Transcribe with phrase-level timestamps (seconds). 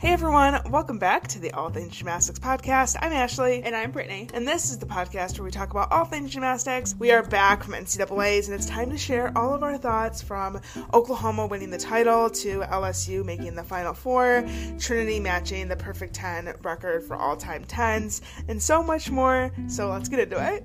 [0.00, 2.96] Hey everyone, welcome back to the All Things Gymnastics podcast.
[3.02, 3.64] I'm Ashley.
[3.64, 4.28] And I'm Brittany.
[4.32, 6.94] And this is the podcast where we talk about all things gymnastics.
[7.00, 10.60] We are back from NCAA's, and it's time to share all of our thoughts from
[10.94, 14.46] Oklahoma winning the title to LSU making the Final Four,
[14.78, 19.50] Trinity matching the perfect 10 record for all time 10s, and so much more.
[19.66, 20.62] So let's get into it.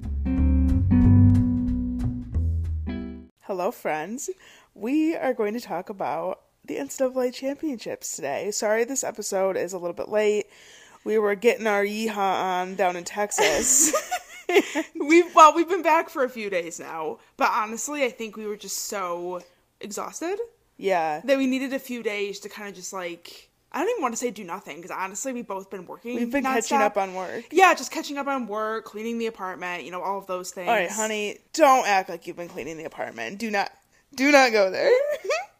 [3.41, 4.29] Hello, friends.
[4.75, 8.51] We are going to talk about the NCAA championships today.
[8.51, 10.45] Sorry, this episode is a little bit late.
[11.03, 13.93] We were getting our yeehaw on down in Texas.
[14.99, 18.45] we've well, we've been back for a few days now, but honestly, I think we
[18.45, 19.41] were just so
[19.79, 20.37] exhausted.
[20.77, 24.01] Yeah, that we needed a few days to kind of just like I don't even
[24.01, 26.15] want to say do nothing because honestly, we've both been working.
[26.15, 27.45] We've been catching up on work.
[27.51, 30.67] Yeah, just catching up on work, cleaning the apartment, you know, all of those things.
[30.67, 33.39] All right, honey, don't act like you've been cleaning the apartment.
[33.39, 33.71] Do not,
[34.15, 34.91] do not go there.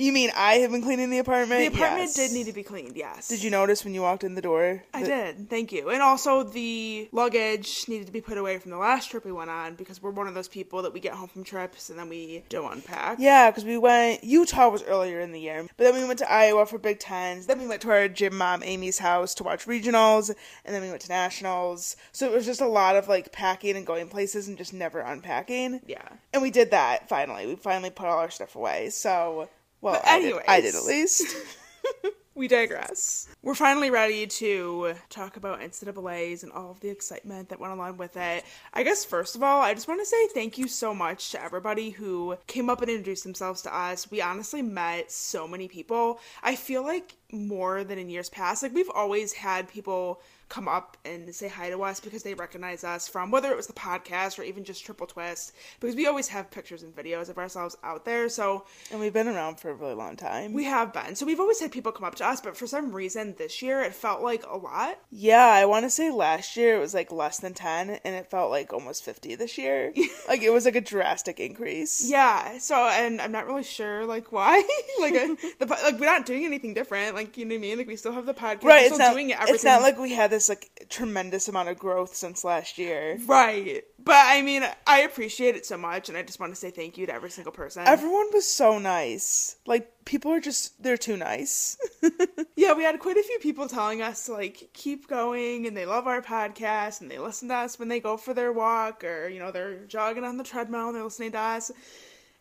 [0.00, 1.60] You mean I have been cleaning the apartment?
[1.60, 2.14] The apartment yes.
[2.14, 3.28] did need to be cleaned, yes.
[3.28, 4.82] Did you notice when you walked in the door?
[4.94, 5.90] I did, thank you.
[5.90, 9.50] And also the luggage needed to be put away from the last trip we went
[9.50, 12.08] on because we're one of those people that we get home from trips and then
[12.08, 13.18] we don't unpack.
[13.20, 16.32] Yeah, because we went, Utah was earlier in the year, but then we went to
[16.32, 17.46] Iowa for Big Tens.
[17.46, 20.88] Then we went to our gym mom, Amy's house, to watch regionals, and then we
[20.88, 21.96] went to nationals.
[22.12, 25.00] So it was just a lot of like packing and going places and just never
[25.00, 25.82] unpacking.
[25.86, 26.08] Yeah.
[26.32, 27.46] And we did that finally.
[27.46, 28.88] We finally put all our stuff away.
[28.88, 29.48] So
[29.80, 31.36] well, but anyways, I did, I did at least.
[32.34, 33.28] we digress.
[33.42, 37.96] We're finally ready to talk about NCAA's and all of the excitement that went along
[37.96, 38.44] with it.
[38.72, 41.42] I guess, first of all, I just want to say thank you so much to
[41.42, 44.10] everybody who came up and introduced themselves to us.
[44.10, 46.20] We honestly met so many people.
[46.42, 48.62] I feel like more than in years past.
[48.62, 52.82] Like, we've always had people come up and say hi to us because they recognize
[52.84, 56.28] us from whether it was the podcast or even just Triple Twist because we always
[56.28, 58.28] have pictures and videos of ourselves out there.
[58.28, 60.52] So and we've been around for a really long time.
[60.52, 61.14] We have been.
[61.14, 63.80] So we've always had people come up to us, but for some reason this year
[63.80, 64.98] it felt like a lot.
[65.10, 68.28] Yeah, I want to say last year it was like less than 10 and it
[68.28, 69.94] felt like almost 50 this year.
[70.28, 72.10] like it was like a drastic increase.
[72.10, 72.58] Yeah.
[72.58, 74.56] So and I'm not really sure like why.
[75.00, 77.14] like a, the like we're not doing anything different.
[77.14, 77.78] Like you know what I mean?
[77.78, 78.64] Like we still have the podcast.
[78.64, 78.82] Right.
[78.82, 79.36] We're it's not, doing it.
[79.36, 79.54] Everything.
[79.54, 83.18] It's not like we had this like tremendous amount of growth since last year.
[83.26, 83.84] Right.
[83.98, 86.96] But I mean, I appreciate it so much, and I just want to say thank
[86.96, 87.86] you to every single person.
[87.86, 89.56] Everyone was so nice.
[89.66, 91.76] Like people are just they're too nice.
[92.56, 95.86] yeah, we had quite a few people telling us to like keep going, and they
[95.86, 99.28] love our podcast, and they listen to us when they go for their walk, or
[99.28, 101.70] you know they're jogging on the treadmill and they're listening to us.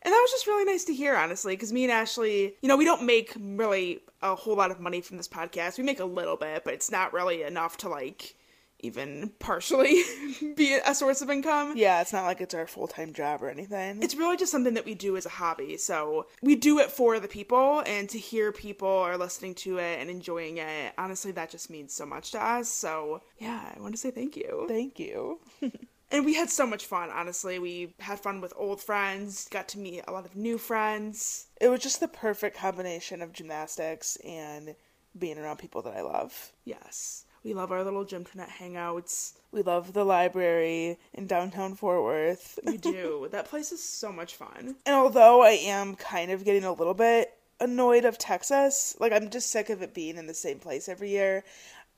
[0.01, 2.77] And that was just really nice to hear, honestly, because me and Ashley, you know,
[2.77, 5.77] we don't make really a whole lot of money from this podcast.
[5.77, 8.35] We make a little bit, but it's not really enough to like
[8.81, 10.03] even partially
[10.55, 11.73] be a source of income.
[11.75, 14.01] Yeah, it's not like it's our full time job or anything.
[14.01, 15.77] It's really just something that we do as a hobby.
[15.77, 19.99] So we do it for the people, and to hear people are listening to it
[19.99, 22.69] and enjoying it, honestly, that just means so much to us.
[22.69, 24.65] So yeah, I want to say thank you.
[24.67, 25.39] Thank you.
[26.11, 27.59] and we had so much fun honestly.
[27.59, 31.47] We had fun with old friends got to meet a lot of new friends.
[31.59, 34.75] It was just the perfect combination of gymnastics and
[35.17, 36.51] being around people that i love.
[36.65, 37.25] Yes.
[37.43, 39.33] We love our little gymternet hangouts.
[39.51, 42.59] We love the library in downtown fort worth.
[42.65, 43.27] We do.
[43.31, 44.75] That place is so much fun.
[44.85, 49.29] And although i am kind of getting a little bit annoyed of texas like i'm
[49.29, 51.43] just sick of it being in the same place every year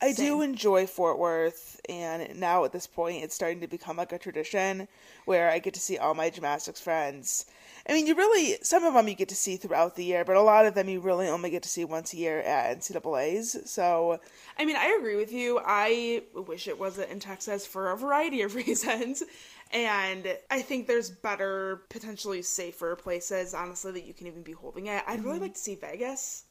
[0.01, 0.25] I Same.
[0.25, 4.17] do enjoy Fort Worth, and now at this point, it's starting to become like a
[4.17, 4.87] tradition
[5.25, 7.45] where I get to see all my gymnastics friends.
[7.87, 10.35] I mean, you really, some of them you get to see throughout the year, but
[10.35, 13.69] a lot of them you really only get to see once a year at NCAA's.
[13.71, 14.19] So,
[14.57, 15.59] I mean, I agree with you.
[15.63, 19.23] I wish it wasn't in Texas for a variety of reasons.
[19.71, 24.87] And I think there's better, potentially safer places, honestly, that you can even be holding
[24.87, 25.03] it.
[25.07, 25.43] I'd really mm-hmm.
[25.43, 26.45] like to see Vegas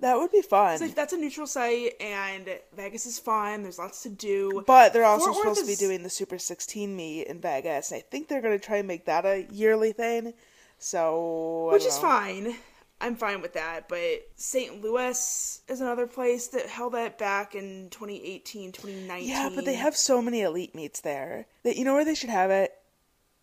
[0.00, 0.80] That would be fun.
[0.80, 3.62] Like, that's a neutral site, and Vegas is fun.
[3.62, 4.64] There's lots to do.
[4.66, 5.66] But they're also Fort supposed is...
[5.66, 8.64] to be doing the Super 16 meet in Vegas, and I think they're going to
[8.64, 10.34] try and make that a yearly thing.
[10.78, 12.56] So, which is fine.
[13.00, 14.80] I'm fine with that, but St.
[14.80, 19.28] Louis is another place that held that back in 2018, 2019.
[19.28, 22.30] Yeah, but they have so many elite meets there that you know where they should
[22.30, 22.72] have it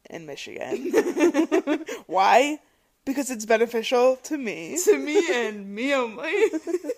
[0.10, 0.92] in Michigan.
[2.08, 2.60] Why?
[3.10, 4.78] Because it's beneficial to me.
[4.84, 6.32] To me and me only.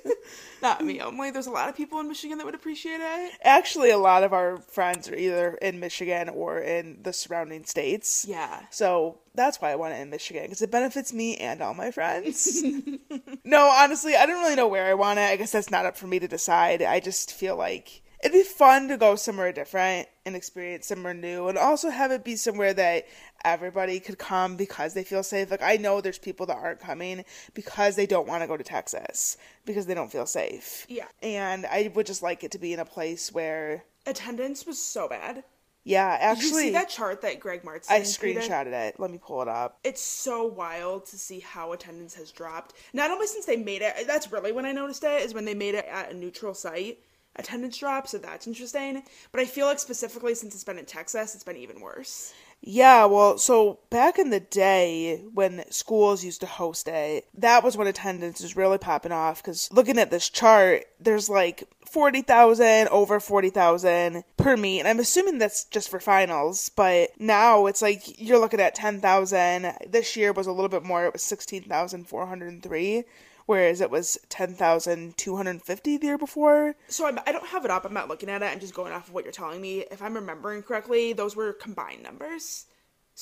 [0.62, 1.32] Not me only.
[1.32, 3.32] There's a lot of people in Michigan that would appreciate it.
[3.42, 8.26] Actually, a lot of our friends are either in Michigan or in the surrounding states.
[8.28, 8.64] Yeah.
[8.72, 11.92] So that's why I want it in Michigan because it benefits me and all my
[11.92, 12.62] friends.
[13.46, 15.24] no, honestly, I don't really know where I want it.
[15.24, 16.82] I guess that's not up for me to decide.
[16.82, 21.48] I just feel like it'd be fun to go somewhere different and experience somewhere new
[21.48, 23.06] and also have it be somewhere that
[23.44, 25.50] everybody could come because they feel safe.
[25.50, 28.64] Like I know there's people that aren't coming because they don't want to go to
[28.64, 30.86] Texas because they don't feel safe.
[30.90, 31.08] Yeah.
[31.22, 35.08] And I would just like it to be in a place where Attendance was so
[35.08, 35.44] bad.
[35.84, 39.00] yeah, Did you see that chart that Greg Martin I screenshotted it.
[39.00, 39.80] Let me pull it up.
[39.84, 42.74] It's so wild to see how attendance has dropped.
[42.94, 45.54] Not only since they made it, that's really when I noticed it, is when they
[45.54, 47.00] made it at a neutral site.
[47.36, 49.04] Attendance dropped, so that's interesting.
[49.32, 52.34] But I feel like specifically since it's been in Texas, it's been even worse.
[52.64, 57.76] Yeah, well, so back in the day when schools used to host it, that was
[57.76, 59.42] when attendance was really popping off.
[59.42, 64.80] Because looking at this chart, there's like 40,000, over 40,000 per meet.
[64.80, 69.74] And I'm assuming that's just for finals, but now it's like you're looking at 10,000.
[69.90, 73.04] This year was a little bit more, it was 16,403.
[73.46, 76.76] Whereas it was 10,250 the year before.
[76.88, 77.86] So I'm, I don't have it up.
[77.86, 78.46] I'm not looking at it.
[78.46, 79.86] I'm just going off of what you're telling me.
[79.92, 82.66] If I'm remembering correctly, those were combined numbers.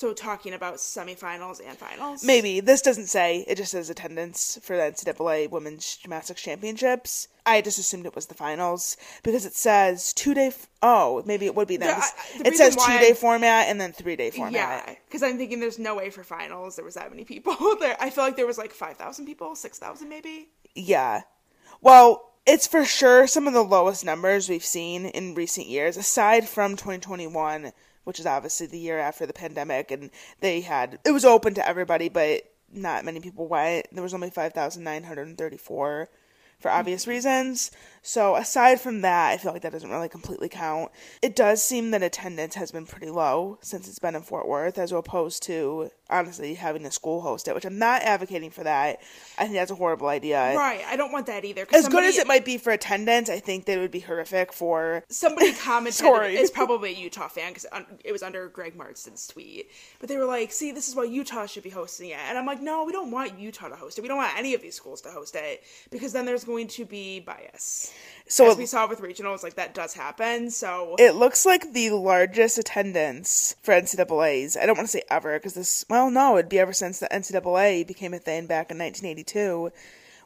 [0.00, 2.24] So talking about semifinals and finals.
[2.24, 2.60] Maybe.
[2.60, 3.44] This doesn't say.
[3.46, 7.28] It just says attendance for the NCAA Women's Gymnastics Championships.
[7.44, 10.46] I just assumed it was the finals because it says two day.
[10.46, 12.00] F- oh, maybe it would be then.
[12.38, 14.54] The- it says two day format and then three day format.
[14.54, 17.98] Yeah, because I'm thinking there's no way for finals there was that many people there.
[18.00, 20.48] I feel like there was like five thousand people, six thousand maybe.
[20.74, 21.24] Yeah.
[21.82, 26.48] Well, it's for sure some of the lowest numbers we've seen in recent years, aside
[26.48, 27.72] from 2021,
[28.04, 30.10] which is obviously the year after the pandemic, and
[30.40, 32.42] they had it was open to everybody, but
[32.72, 33.86] not many people went.
[33.92, 36.08] There was only 5,934
[36.58, 36.76] for hmm.
[36.76, 37.70] obvious reasons.
[38.02, 40.90] So aside from that, I feel like that doesn't really completely count.
[41.22, 44.78] It does seem that attendance has been pretty low since it's been in Fort Worth,
[44.78, 49.00] as opposed to honestly having the school host it, which I'm not advocating for that.
[49.38, 50.54] I think that's a horrible idea.
[50.56, 51.66] Right, I don't want that either.
[51.72, 54.52] As good as it might be for attendance, I think that it would be horrific
[54.52, 55.04] for.
[55.08, 56.36] somebody commented Sorry.
[56.36, 57.66] it's probably a Utah fan because
[58.04, 59.70] it was under Greg Marsden's tweet.
[59.98, 62.46] But they were like, "See, this is why Utah should be hosting it." And I'm
[62.46, 64.02] like, "No, we don't want Utah to host it.
[64.02, 66.84] We don't want any of these schools to host it because then there's going to
[66.84, 67.92] be bias."
[68.26, 70.50] So As we saw with regionals, like that does happen.
[70.50, 74.56] So it looks like the largest attendance for NCAA's.
[74.56, 77.08] I don't want to say ever because this, well, no, it'd be ever since the
[77.08, 79.72] NCAA became a thing back in 1982,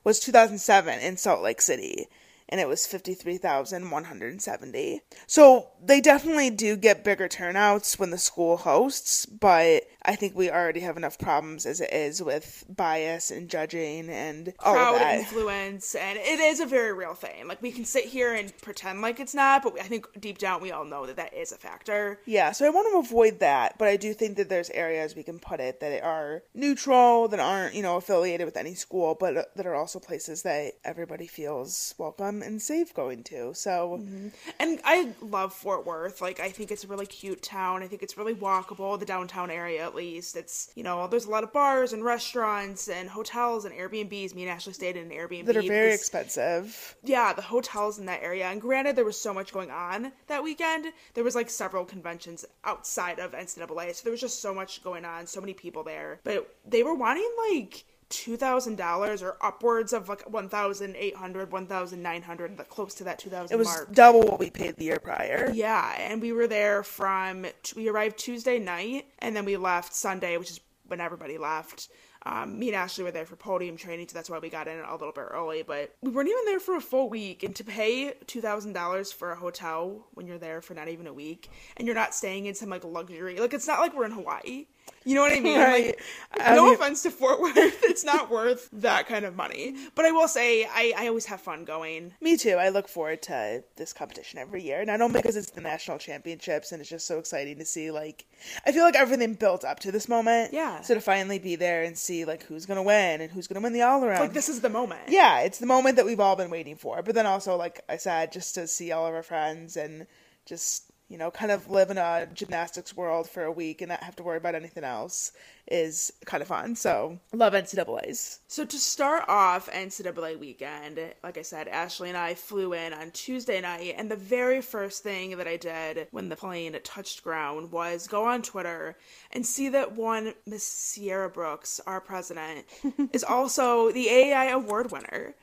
[0.05, 2.07] was 2007 in Salt Lake City.
[2.55, 5.01] And it was 53,170.
[5.27, 10.51] So they definitely do get bigger turnouts when the school hosts, but I think we
[10.51, 15.19] already have enough problems as it is with bias and judging and all crowd that.
[15.19, 17.49] influence, and it is a very real thing.
[17.49, 20.61] Like we can sit here and pretend like it's not, but I think deep down
[20.61, 22.21] we all know that that is a factor.
[22.25, 25.23] Yeah, so I want to avoid that, but I do think that there's areas we
[25.23, 29.37] can put it that are neutral, that aren't, you know, affiliated with any school, but
[29.37, 33.53] uh, that are also places that everybody feels welcome and safe going to.
[33.55, 34.29] So, mm-hmm.
[34.59, 36.21] And I love Fort Worth.
[36.21, 37.83] Like I think it's a really cute town.
[37.83, 40.37] I think it's really walkable, the downtown area at least.
[40.37, 44.35] It's you know, there's a lot of bars and restaurants and hotels and Airbnbs.
[44.35, 45.47] Me and Ashley stayed in an Airbnb.
[45.47, 46.97] that are very because- expensive.
[47.03, 48.47] yeah, the hotels in that area.
[48.47, 50.87] And granted, there was so much going on that weekend.
[51.15, 55.05] There was like several conventions outside of NCAA, so there was just so much going
[55.05, 56.21] on, so many people there.
[56.25, 61.17] But they were wanting like two thousand dollars or upwards of like one thousand eight
[61.17, 63.93] hundred, one thousand nine hundred, close to that two thousand It was mark.
[63.93, 65.51] double what we paid the year prior.
[65.55, 67.47] Yeah, and we were there from
[67.77, 71.89] we arrived Tuesday night, and then we left Sunday, which is when everybody left.
[72.27, 74.79] Um, me and Ashley were there for podium training, so that's why we got in
[74.79, 75.63] a little bit early.
[75.63, 79.13] But we weren't even there for a full week, and to pay two thousand dollars
[79.13, 82.47] for a hotel when you're there for not even a week, and you're not staying
[82.47, 84.67] in some like luxury, like it's not like we're in Hawaii.
[85.07, 85.59] You know what I mean?
[85.59, 85.97] Right.
[86.37, 89.77] Like, I no mean- offense to Fort Worth, it's not worth that kind of money.
[89.95, 92.15] But I will say, I, I always have fun going.
[92.23, 92.55] Me too.
[92.55, 96.73] I look forward to this competition every year, not only because it's the national championships
[96.73, 97.91] and it's just so exciting to see.
[97.91, 98.25] Like,
[98.67, 100.55] I feel like everything built up to this moment.
[100.55, 100.81] Yeah.
[100.81, 103.75] So to finally be there and see like who's gonna win and who's gonna win
[103.75, 104.21] the all around.
[104.21, 105.03] Like this is the moment.
[105.09, 107.03] yeah, it's the moment that we've all been waiting for.
[107.03, 110.07] But then also, like I said, just to see all of our friends and
[110.47, 110.85] just
[111.15, 114.17] you know kind of live in a gymnastics world for a week and not have
[114.17, 115.31] to worry about anything else
[115.69, 116.75] is kind of fun.
[116.75, 118.41] So love NCAA's.
[118.49, 123.13] So to start off NCAA weekend, like I said, Ashley and I flew in on
[123.13, 127.71] Tuesday night, and the very first thing that I did when the plane touched ground
[127.71, 128.97] was go on Twitter
[129.31, 132.67] and see that one Miss Sierra Brooks, our president,
[133.13, 135.35] is also the AAI award winner.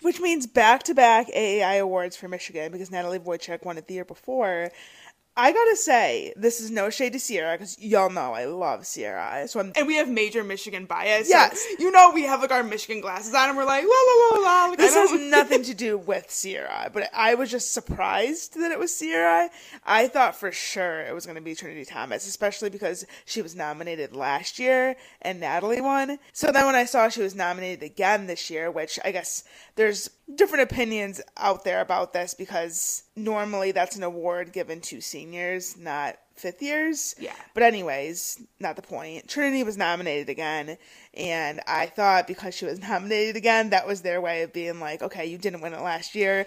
[0.00, 3.94] Which means back to back AAI awards for Michigan because Natalie Wojcik won it the
[3.94, 4.70] year before.
[5.36, 9.46] I gotta say, this is no shade to Sierra because y'all know I love Sierra.
[9.48, 11.28] So I'm, And we have major Michigan bias.
[11.28, 11.64] so Yes.
[11.78, 14.42] you know we have like our Michigan glasses on and we're like, la la la
[14.44, 14.66] la.
[14.66, 18.78] Like, this has nothing to do with Sierra, but I was just surprised that it
[18.78, 19.48] was Sierra.
[19.86, 23.54] I thought for sure it was going to be Trinity Thomas, especially because she was
[23.54, 26.18] nominated last year and Natalie won.
[26.32, 29.44] So then when I saw she was nominated again this year, which I guess
[29.76, 35.76] there's different opinions out there about this because normally that's an award given to seniors,
[35.76, 37.14] not fifth years.
[37.18, 37.34] Yeah.
[37.54, 39.28] But anyways, not the point.
[39.28, 40.78] Trinity was nominated again,
[41.14, 45.02] and I thought because she was nominated again, that was their way of being like,
[45.02, 46.46] okay, you didn't win it last year.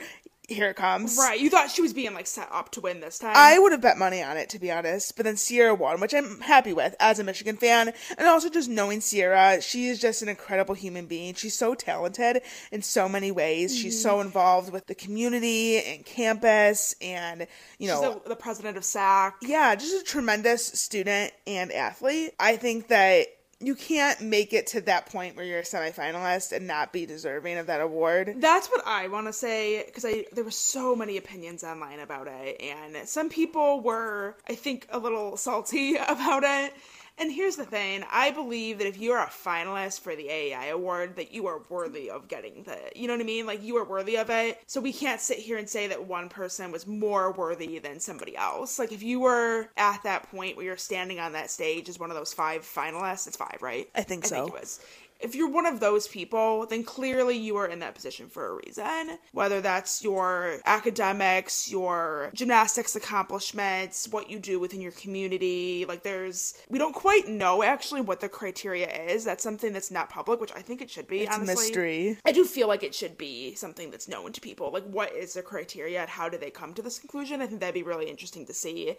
[0.50, 1.16] Here it comes.
[1.18, 1.40] Right.
[1.40, 3.32] You thought she was being like set up to win this time.
[3.34, 6.14] I would have bet money on it to be honest, but then Sierra won, which
[6.14, 10.22] I'm happy with as a Michigan fan, and also just knowing Sierra, she is just
[10.22, 11.34] an incredible human being.
[11.34, 12.42] She's so talented
[12.74, 13.74] in so many ways.
[13.78, 14.28] She's so Mm-hmm.
[14.28, 17.48] involved with the community and campus, and
[17.80, 19.32] you know, the, the president of SAAC.
[19.44, 22.34] yeah, just a tremendous student and athlete.
[22.40, 23.28] I think that
[23.64, 27.58] you can't make it to that point where you're a semifinalist and not be deserving
[27.58, 28.36] of that award.
[28.38, 32.28] That's what I want to say because I there were so many opinions online about
[32.28, 36.74] it, and some people were, I think, a little salty about it.
[37.18, 40.72] And here's the thing: I believe that if you are a finalist for the AAI
[40.72, 43.46] award, that you are worthy of getting the, you know what I mean?
[43.46, 44.60] Like you are worthy of it.
[44.66, 48.36] So we can't sit here and say that one person was more worthy than somebody
[48.36, 48.80] else.
[48.80, 52.10] Like if you were at that point where you're standing on that stage as one
[52.10, 53.88] of those five finalists, it's five, right?
[53.96, 54.36] I think so.
[54.36, 54.80] I think it was
[55.24, 58.54] if you're one of those people, then clearly you are in that position for a
[58.66, 59.18] reason.
[59.32, 65.86] Whether that's your academics, your gymnastics accomplishments, what you do within your community.
[65.88, 69.24] Like, there's, we don't quite know actually what the criteria is.
[69.24, 71.56] That's something that's not public, which I think it should be, It's a honestly.
[71.56, 72.18] mystery.
[72.26, 74.72] I do feel like it should be something that's known to people.
[74.72, 77.42] Like, what is the criteria and how do they come to this conclusion?
[77.42, 78.96] I think that'd be really interesting to see.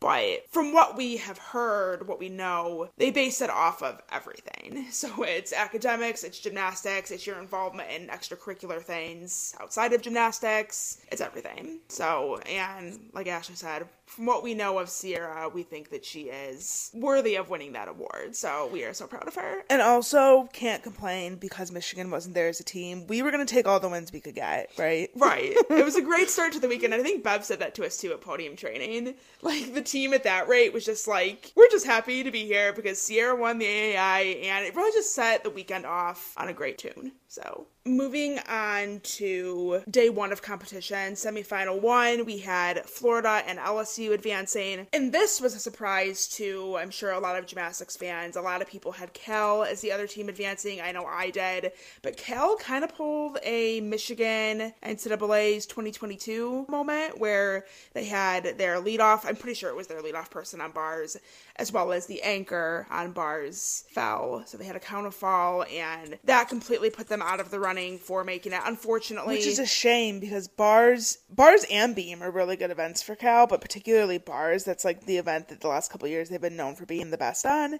[0.00, 4.86] But from what we have heard, what we know, they base it off of everything.
[4.98, 11.20] So it's academics, it's gymnastics, it's your involvement in extracurricular things outside of gymnastics, it's
[11.20, 11.80] everything.
[11.88, 16.22] So, and like Ashley said, from what we know of Sierra, we think that she
[16.22, 18.34] is worthy of winning that award.
[18.34, 19.62] So we are so proud of her.
[19.70, 23.06] And also, can't complain because Michigan wasn't there as a team.
[23.06, 25.10] We were going to take all the wins we could get, right?
[25.14, 25.54] Right.
[25.70, 26.94] it was a great start to the weekend.
[26.94, 29.14] I think Bev said that to us too at podium training.
[29.42, 32.72] Like the team at that rate was just like, we're just happy to be here
[32.72, 36.52] because Sierra won the AAI and it really just set the weekend off on a
[36.52, 37.12] great tune.
[37.30, 44.12] So moving on to day one of competition, semifinal one, we had Florida and LSU
[44.12, 44.86] advancing.
[44.94, 48.36] And this was a surprise to, I'm sure, a lot of gymnastics fans.
[48.36, 50.80] A lot of people had Cal as the other team advancing.
[50.80, 51.72] I know I did.
[52.00, 59.26] But Cal kind of pulled a Michigan NCAA's 2022 moment where they had their leadoff,
[59.26, 61.18] I'm pretty sure it was their leadoff person on bars,
[61.58, 64.44] as well as the anchor on bars fell.
[64.46, 67.98] So they had a counter fall, and that completely put them out of the running
[67.98, 68.60] for making it.
[68.64, 73.16] Unfortunately, Which is a shame because bars, bars and beam are really good events for
[73.16, 74.64] Cal, but particularly bars.
[74.64, 77.10] That's like the event that the last couple of years they've been known for being
[77.10, 77.78] the best on.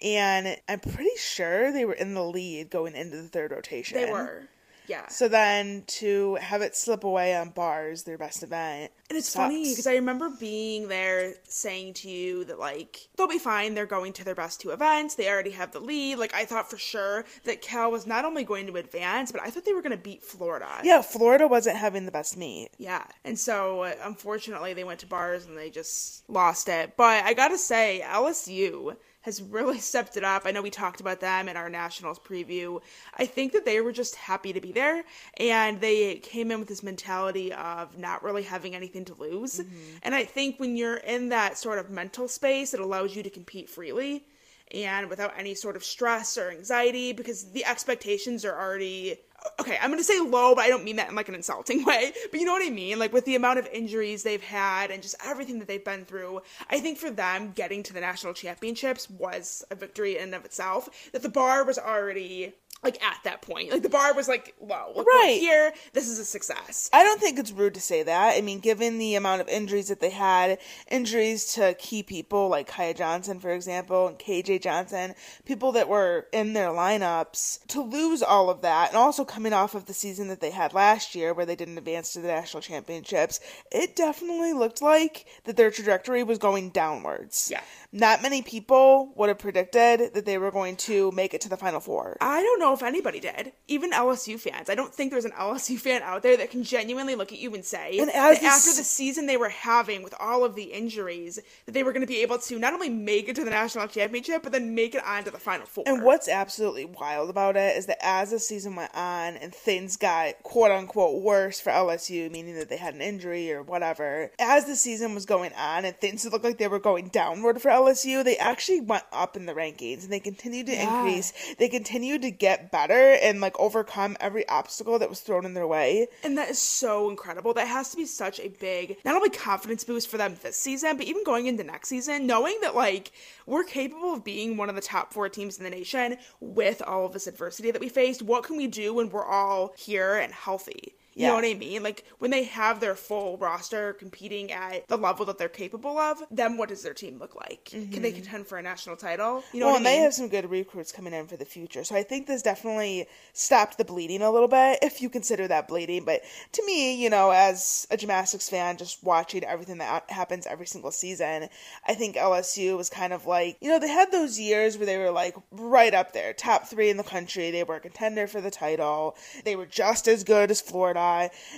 [0.00, 4.00] And I'm pretty sure they were in the lead going into the third rotation.
[4.00, 4.48] they were.
[4.88, 5.06] Yeah.
[5.08, 8.92] So then to have it slip away on bars, their best event.
[9.10, 9.44] And it's sucks.
[9.44, 13.74] funny because I remember being there saying to you that, like, they'll be fine.
[13.74, 15.14] They're going to their best two events.
[15.14, 16.18] They already have the lead.
[16.18, 19.50] Like, I thought for sure that Cal was not only going to advance, but I
[19.50, 20.68] thought they were going to beat Florida.
[20.82, 22.70] Yeah, Florida wasn't having the best meet.
[22.78, 23.04] Yeah.
[23.24, 26.96] And so, uh, unfortunately, they went to bars and they just lost it.
[26.96, 28.96] But I gotta say, LSU
[29.28, 30.42] has really stepped it up.
[30.44, 32.80] I know we talked about them in our Nationals preview.
[33.16, 35.04] I think that they were just happy to be there
[35.36, 39.60] and they came in with this mentality of not really having anything to lose.
[39.60, 39.96] Mm-hmm.
[40.02, 43.30] And I think when you're in that sort of mental space, it allows you to
[43.30, 44.24] compete freely
[44.72, 49.18] and without any sort of stress or anxiety because the expectations are already
[49.60, 51.84] okay i'm going to say low but i don't mean that in like an insulting
[51.84, 52.12] way.
[52.30, 52.98] But you know what i mean?
[52.98, 56.42] Like with the amount of injuries they've had and just everything that they've been through
[56.70, 60.44] i think for them getting to the national championships was a victory in and of
[60.44, 62.52] itself that the bar was already
[62.84, 65.36] like at that point like the bar was like like, we're Right.
[65.40, 68.36] here this is a success I don't think it's rude to say that.
[68.36, 70.58] I mean, given the amount of injuries that they had,
[70.90, 76.26] injuries to key people like Kiya Johnson, for example, and KJ Johnson, people that were
[76.32, 80.28] in their lineups, to lose all of that, and also coming off of the season
[80.28, 83.40] that they had last year where they didn't advance to the national championships,
[83.72, 87.48] it definitely looked like that their trajectory was going downwards.
[87.50, 87.62] Yeah.
[87.92, 91.56] Not many people would have predicted that they were going to make it to the
[91.56, 92.16] final four.
[92.20, 93.52] I don't know if anybody did.
[93.68, 94.68] Even LSU fans.
[94.70, 97.54] I don't think there's an LSU fan out there that can genuinely look at you
[97.54, 100.54] and say And as that this- after the season they were having with all of
[100.54, 103.44] the injuries, that they were going to be able to not only make it to
[103.44, 105.84] the national championship, but then make it on to the final four.
[105.86, 109.96] And what's absolutely wild about it is that as the season went on and things
[109.96, 114.64] got quote unquote worse for LSU, meaning that they had an injury or whatever, as
[114.66, 118.24] the season was going on and things looked like they were going downward for LSU,
[118.24, 120.82] they actually went up in the rankings and they continued to Yeah.
[120.88, 121.32] increase.
[121.58, 125.66] They continued to get better and like overcome every obstacle that was thrown in their
[125.66, 126.08] way.
[126.22, 127.54] And that is so incredible.
[127.54, 130.96] That has to be such a big, not only confidence boost for them this season,
[130.96, 133.12] but even going into next season, knowing that, like,
[133.46, 137.06] we're capable of being one of the top four teams in the nation with all
[137.06, 138.22] of this adversity that we faced.
[138.22, 140.94] What can we do when we're all here and healthy?
[141.18, 141.28] You Yeah.
[141.30, 141.82] know what I mean?
[141.82, 146.22] Like, when they have their full roster competing at the level that they're capable of,
[146.30, 147.64] then what does their team look like?
[147.64, 148.20] Can they mm-hmm.
[148.22, 149.42] contend for a national title?
[149.52, 149.94] You know well, what I and mean?
[149.94, 151.82] they have some good recruits coming in for the future.
[151.82, 155.66] So I think this definitely stopped the bleeding a little bit, if you consider that
[155.66, 156.04] bleeding.
[156.04, 156.22] But
[156.52, 160.92] to me, you know, as a gymnastics fan, just watching everything that happens every single
[160.92, 161.48] season,
[161.88, 164.98] I think LSU was kind of like, you know, they had those years where they
[164.98, 167.50] were like right up there, top three in the country.
[167.50, 169.16] They were a contender for the title.
[169.44, 171.07] They were just as good as Florida.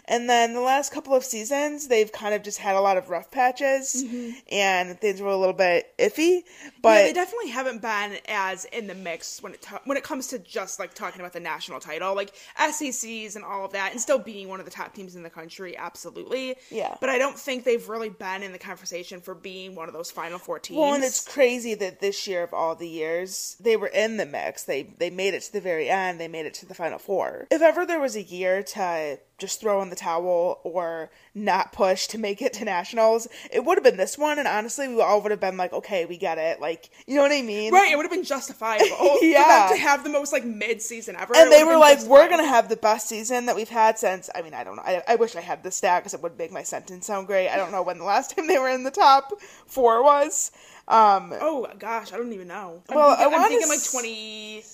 [0.06, 3.10] And then the last couple of seasons, they've kind of just had a lot of
[3.10, 4.30] rough patches mm-hmm.
[4.50, 6.42] and things were a little bit iffy.
[6.82, 10.04] But yeah, they definitely haven't been as in the mix when it to- when it
[10.04, 13.92] comes to just like talking about the national title, like SECs and all of that,
[13.92, 16.56] and still being one of the top teams in the country, absolutely.
[16.70, 16.96] Yeah.
[17.00, 20.10] But I don't think they've really been in the conversation for being one of those
[20.10, 20.78] final four teams.
[20.78, 24.26] Well, and it's crazy that this year of all the years they were in the
[24.26, 24.64] mix.
[24.64, 26.20] They they made it to the very end.
[26.20, 27.46] They made it to the final four.
[27.50, 32.06] If ever there was a year to just throw in the towel or not push
[32.08, 34.38] to make it to nationals, it would have been this one.
[34.38, 36.60] And honestly, we all would have been like, okay, we get it.
[36.60, 37.72] Like, you know what I mean?
[37.72, 37.90] right.
[37.92, 39.42] It would have been justifiable Yeah.
[39.68, 41.34] for them to have the most like mid season ever.
[41.36, 44.28] And they were like, we're gonna have the best season that we've had since.
[44.34, 44.82] I mean, I don't know.
[44.84, 47.48] I, I wish I had the stat because it would make my sentence sound great.
[47.48, 49.32] I don't know when the last time they were in the top
[49.66, 50.50] four was.
[50.90, 52.82] Um, Oh gosh, I don't even know.
[52.88, 53.78] I'm Well, I thinking, I'm thinking like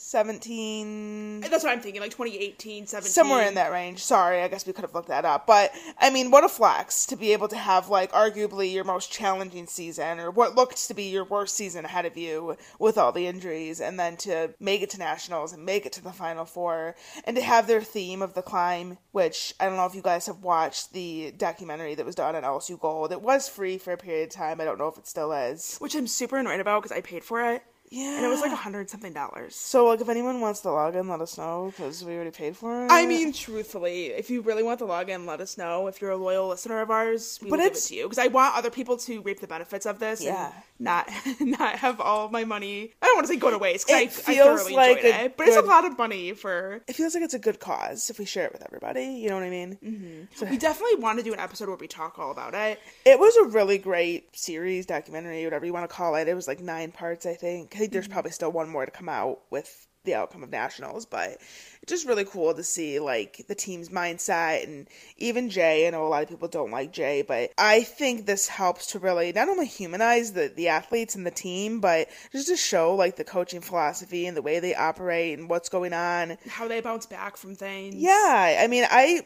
[0.06, 1.40] 2017.
[1.40, 3.10] That's what I'm thinking, like 2018, 17.
[3.10, 4.02] somewhere in that range.
[4.02, 5.46] Sorry, I guess we could have looked that up.
[5.46, 9.12] But I mean, what a flex to be able to have like arguably your most
[9.12, 13.12] challenging season or what looked to be your worst season ahead of you with all
[13.12, 16.44] the injuries and then to make it to nationals and make it to the final
[16.44, 16.94] four
[17.24, 20.26] and to have their theme of the climb, which I don't know if you guys
[20.26, 23.12] have watched the documentary that was done on LSU Gold.
[23.12, 24.60] It was free for a period of time.
[24.60, 25.76] I don't know if it still is.
[25.78, 27.62] which I'm super annoyed about because I paid for it.
[27.90, 28.16] Yeah.
[28.16, 29.54] And it was like a hundred something dollars.
[29.54, 32.56] so like if anyone wants to log in, let us know because we already paid
[32.56, 32.90] for it.
[32.90, 35.86] I mean, truthfully, if you really want the login, let us know.
[35.86, 38.18] If you're a loyal listener of ours, we But will give it to you because
[38.18, 40.46] I want other people to reap the benefits of this Yeah.
[40.46, 41.08] and not
[41.40, 42.92] not have all my money.
[43.00, 45.04] I don't want to say go to waste It because I, I feels thoroughly like
[45.04, 46.82] it, but it's a lot of money for.
[46.86, 49.04] it feels like it's a good cause if we share it with everybody.
[49.04, 49.78] You know what I mean?
[49.84, 50.50] Mm-hmm.
[50.50, 52.80] We definitely want to do an episode where we talk all about it.
[53.04, 56.28] It was a really great series, documentary, whatever you want to call it.
[56.28, 57.75] It was like nine parts, I think.
[57.76, 58.14] I think there's mm-hmm.
[58.14, 61.38] probably still one more to come out with the outcome of nationals, but
[61.86, 65.86] it's just really cool to see like the team's mindset and even Jay.
[65.86, 68.98] I know a lot of people don't like Jay, but I think this helps to
[68.98, 73.14] really not only humanize the the athletes and the team, but just to show like
[73.14, 76.38] the coaching philosophy and the way they operate and what's going on.
[76.48, 77.94] How they bounce back from things.
[77.94, 79.24] Yeah, I mean, I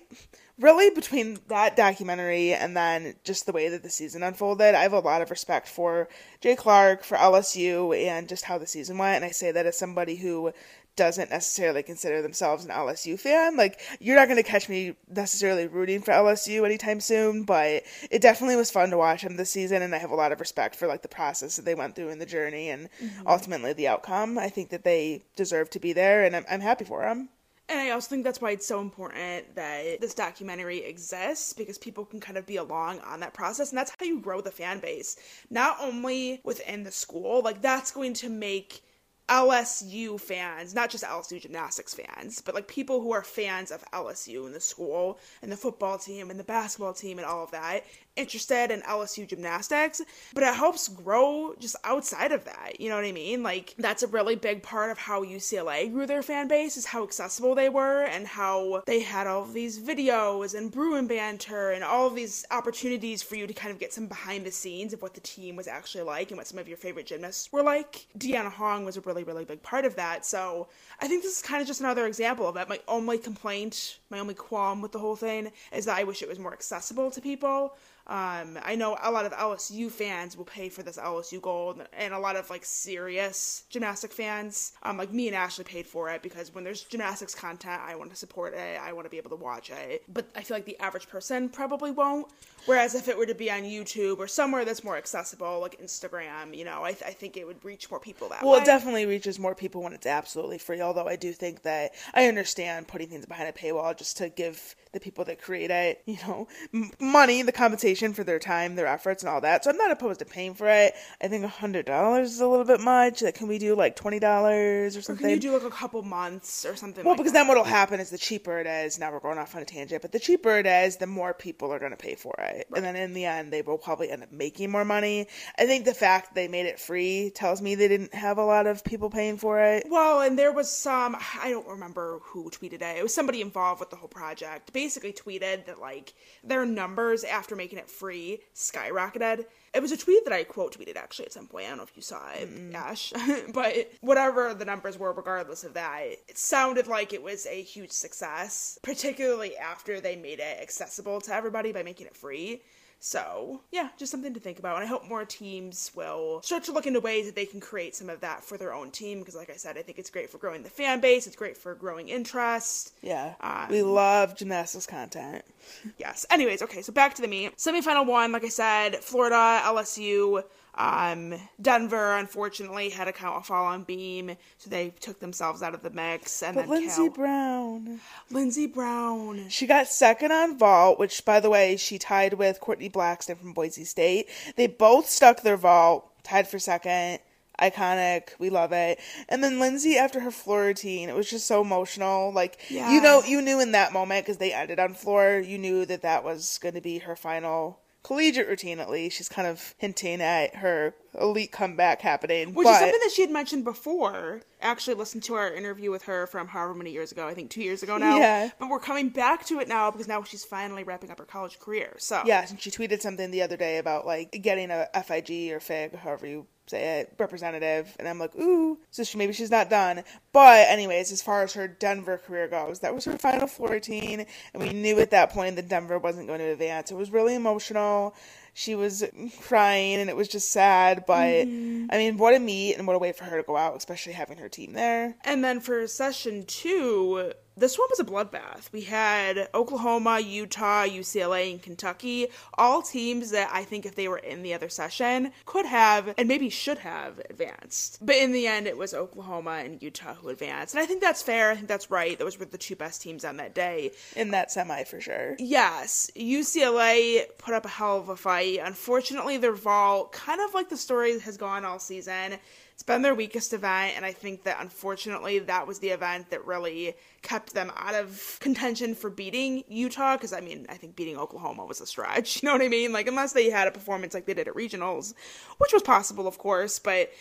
[0.61, 4.92] really between that documentary and then just the way that the season unfolded, I have
[4.92, 6.09] a lot of respect for
[6.40, 9.16] Jay Clark, for LSU, and just how the season went.
[9.16, 10.53] And I say that as somebody who
[11.00, 13.56] doesn't necessarily consider themselves an LSU fan.
[13.56, 18.20] Like, you're not going to catch me necessarily rooting for LSU anytime soon, but it
[18.20, 20.76] definitely was fun to watch them this season, and I have a lot of respect
[20.76, 23.26] for like the process that they went through in the journey and mm-hmm.
[23.26, 24.38] ultimately the outcome.
[24.38, 27.30] I think that they deserve to be there, and I'm, I'm happy for them.
[27.70, 32.04] And I also think that's why it's so important that this documentary exists because people
[32.04, 33.70] can kind of be along on that process.
[33.70, 35.16] And that's how you grow the fan base.
[35.48, 38.82] Not only within the school, like, that's going to make
[39.30, 44.44] LSU fans, not just LSU gymnastics fans, but like people who are fans of LSU
[44.44, 47.84] and the school and the football team and the basketball team and all of that.
[48.16, 50.01] Interested in LSU gymnastics,
[50.35, 52.81] but it helps grow just outside of that.
[52.81, 53.42] You know what I mean?
[53.42, 57.03] Like that's a really big part of how UCLA grew their fan base is how
[57.03, 61.85] accessible they were and how they had all these videos and brew and banter and
[61.85, 65.14] all these opportunities for you to kind of get some behind the scenes of what
[65.14, 68.07] the team was actually like and what some of your favorite gymnasts were like.
[68.18, 70.27] Deanna Hong was a really, really big part of that.
[70.27, 70.68] So
[71.01, 72.68] I think this is kind of just another example of it.
[72.68, 76.29] My only complaint, my only qualm with the whole thing is that I wish it
[76.29, 77.77] was more accessible to people.
[78.11, 82.12] Um, I know a lot of LSU fans will pay for this LSU gold, and
[82.12, 86.20] a lot of like serious gymnastic fans, um, like me and Ashley, paid for it
[86.20, 88.81] because when there's gymnastics content, I want to support it.
[88.81, 90.03] I want to be able to watch it.
[90.12, 92.27] But I feel like the average person probably won't.
[92.66, 96.55] Whereas if it were to be on YouTube or somewhere that's more accessible, like Instagram,
[96.55, 98.57] you know, I, th- I think it would reach more people that well, way.
[98.59, 100.81] Well, it definitely reaches more people when it's absolutely free.
[100.81, 104.74] Although I do think that I understand putting things behind a paywall just to give
[104.92, 108.86] the people that create it, you know, m- money, the compensation for their time, their
[108.86, 109.62] efforts, and all that.
[109.62, 110.94] So I'm not opposed to paying for it.
[111.20, 113.20] I think hundred dollars is a little bit much.
[113.20, 115.26] Like, can we do like twenty dollars or something?
[115.26, 117.04] Or can you do like a couple months or something?
[117.04, 117.40] Well, like because that?
[117.40, 118.98] then what'll happen is the cheaper it is.
[118.98, 121.70] Now we're going off on a tangent, but the cheaper it is, the more people
[121.72, 122.76] are going to pay for it, right.
[122.76, 125.28] and then in the end, they will probably end up making more money.
[125.58, 128.66] I think the fact they made it free tells me they didn't have a lot
[128.66, 129.84] of people paying for it.
[129.88, 131.16] Well, and there was some.
[131.42, 132.96] I don't remember who tweeted it.
[132.96, 134.72] It was somebody involved with the whole project.
[134.72, 139.44] Basically, tweeted that like their numbers after making it free skyrocketed.
[139.72, 141.66] It was a tweet that I quote tweeted actually at some point.
[141.66, 143.12] I don't know if you saw it, mm Ash,
[143.53, 147.92] but whatever the numbers were, regardless of that, it sounded like it was a huge
[147.92, 152.62] success, particularly after they made it accessible to everybody by making it free.
[153.02, 154.76] So, yeah, just something to think about.
[154.76, 157.96] And I hope more teams will start to look into ways that they can create
[157.96, 159.20] some of that for their own team.
[159.20, 161.56] Because, like I said, I think it's great for growing the fan base, it's great
[161.56, 162.92] for growing interest.
[163.00, 163.34] Yeah.
[163.40, 165.42] Um, we love gymnastics content.
[165.98, 166.26] Yes.
[166.30, 167.56] Anyways, okay, so back to the meet.
[167.56, 170.42] Semifinal one, like I said, Florida, LSU.
[170.74, 175.83] Um, Denver unfortunately had a count fall on beam, so they took themselves out of
[175.83, 176.42] the mix.
[176.42, 181.40] And but then Lynnzee Cal- Brown, Lynnzee Brown, she got second on vault, which by
[181.40, 184.28] the way she tied with Courtney Blackson from Boise State.
[184.56, 187.20] They both stuck their vault, tied for second.
[187.61, 188.98] Iconic, we love it.
[189.28, 192.33] And then Lynnzee after her floor routine, it was just so emotional.
[192.33, 192.90] Like yeah.
[192.90, 196.00] you know, you knew in that moment because they ended on floor, you knew that
[196.00, 199.16] that was going to be her final collegiate routine at least.
[199.16, 202.55] She's kind of hinting at her elite comeback happening.
[202.55, 202.73] Which but...
[202.73, 204.42] is something that she had mentioned before.
[204.61, 207.27] Actually, listened to our interview with her from however many years ago.
[207.27, 208.18] I think two years ago now.
[208.18, 208.51] Yeah.
[208.59, 211.59] But we're coming back to it now because now she's finally wrapping up her college
[211.59, 211.96] career.
[211.99, 215.61] So yeah, and she tweeted something the other day about like getting a FIG or
[215.61, 219.68] FIG, however you say it, representative, and I'm like, ooh, so she maybe she's not
[219.68, 220.05] done.
[220.33, 224.25] But anyways, as far as her Denver career goes, that was her final floor routine,
[224.55, 226.90] and we knew at that point that Denver wasn't going to advance.
[226.90, 228.14] It was really emotional.
[228.54, 229.04] She was
[229.40, 231.04] crying, and it was just sad.
[231.06, 231.86] But mm-hmm.
[231.90, 234.12] I mean, what a meet, and what a way for her to go out, especially
[234.12, 235.16] having her team there.
[235.24, 238.72] And then for session two, this one was a bloodbath.
[238.72, 244.18] We had Oklahoma, Utah, UCLA, and Kentucky, all teams that I think if they were
[244.18, 247.98] in the other session could have and maybe should have advanced.
[248.00, 250.74] But in the end, it was Oklahoma and Utah who advanced.
[250.74, 251.50] And I think that's fair.
[251.50, 252.18] I think that's right.
[252.18, 253.92] Those were the two best teams on that day.
[254.16, 255.36] In that semi, for sure.
[255.38, 256.10] Yes.
[256.16, 258.60] UCLA put up a hell of a fight.
[258.62, 262.38] Unfortunately, their vault, kind of like the story has gone all season,
[262.80, 266.46] it's been their weakest event, and I think that unfortunately that was the event that
[266.46, 270.16] really kept them out of contention for beating Utah.
[270.16, 272.42] Because I mean, I think beating Oklahoma was a stretch.
[272.42, 272.90] You know what I mean?
[272.90, 275.12] Like unless they had a performance like they did at regionals,
[275.58, 277.12] which was possible, of course, but.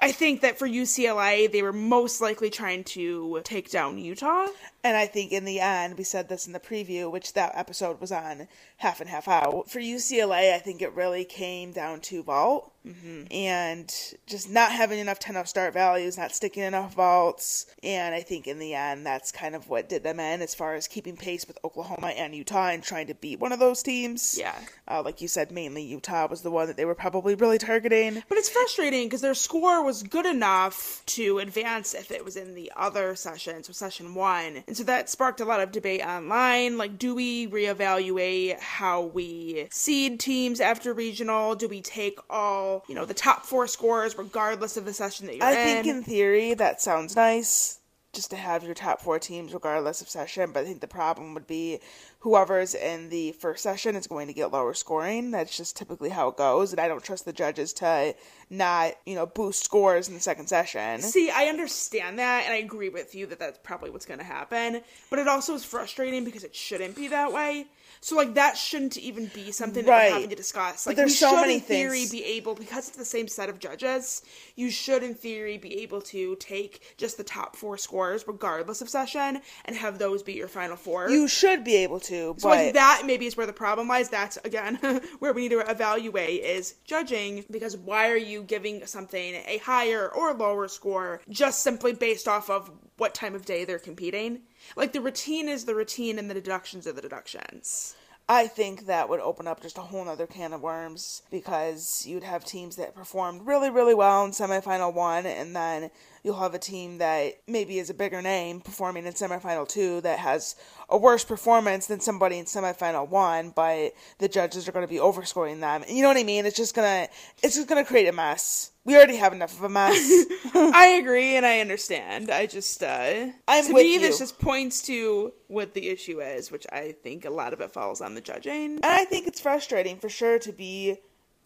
[0.00, 4.46] I think that for UCLA, they were most likely trying to take down Utah.
[4.84, 8.00] And I think in the end, we said this in the preview, which that episode
[8.00, 9.68] was on half and half out.
[9.68, 13.24] For UCLA, I think it really came down to vault mm-hmm.
[13.30, 13.92] and
[14.26, 17.66] just not having enough 10 up start values, not sticking enough vaults.
[17.82, 20.74] And I think in the end, that's kind of what did them in as far
[20.74, 24.36] as keeping pace with Oklahoma and Utah and trying to beat one of those teams.
[24.38, 24.54] Yeah.
[24.86, 28.22] Uh, like you said, mainly Utah was the one that they were probably really targeting.
[28.28, 32.54] But it's frustrating because their score was good enough to advance if it was in
[32.54, 34.64] the other session, so session one.
[34.68, 36.76] And so that sparked a lot of debate online.
[36.76, 41.54] Like, do we reevaluate how we seed teams after regional?
[41.54, 45.36] Do we take all, you know, the top four scores regardless of the session that
[45.36, 45.56] you're I in?
[45.56, 47.80] I think in theory that sounds nice.
[48.12, 50.50] just to have your top four teams regardless of session.
[50.52, 51.80] But I think the problem would be
[52.20, 55.30] whoever's in the first session is going to get lower scoring.
[55.30, 56.72] That's just typically how it goes.
[56.72, 58.14] And I don't trust the judges to
[58.50, 61.00] not, you know, boost scores in the second session.
[61.00, 64.24] See, I understand that, and I agree with you that that's probably what's going to
[64.24, 64.80] happen.
[65.10, 67.66] But it also is frustrating because it shouldn't be that way.
[68.00, 70.08] So like that shouldn't even be something that Right.
[70.08, 70.86] we're having to discuss.
[70.86, 73.28] Like there's we so should many in theory things- be able because it's the same
[73.28, 74.22] set of judges,
[74.56, 78.88] you should in theory be able to take just the top four scores regardless of
[78.88, 81.10] session and have those be your final four.
[81.10, 84.08] You should be able to, so but like that maybe is where the problem lies.
[84.08, 84.76] That's again
[85.18, 90.08] where we need to evaluate is judging because why are you giving something a higher
[90.08, 94.40] or lower score just simply based off of what time of day they're competing?
[94.76, 97.94] Like the routine is the routine and the deductions are the deductions.
[98.30, 102.24] I think that would open up just a whole other can of worms because you'd
[102.24, 105.90] have teams that performed really, really well in semifinal one, and then
[106.28, 110.18] you'll have a team that maybe is a bigger name performing in semifinal two that
[110.18, 110.56] has
[110.90, 115.00] a worse performance than somebody in semifinal one, but the judges are going to be
[115.00, 115.82] overscoring them.
[115.88, 116.44] You know what I mean?
[116.44, 117.08] It's just gonna,
[117.42, 118.72] it's just gonna create a mess.
[118.84, 119.96] We already have enough of a mess.
[120.54, 122.30] I agree and I understand.
[122.30, 126.50] I just uh I'm to with me this just points to what the issue is,
[126.50, 128.76] which I think a lot of it falls on the judging.
[128.76, 130.98] And I think it's frustrating for sure to be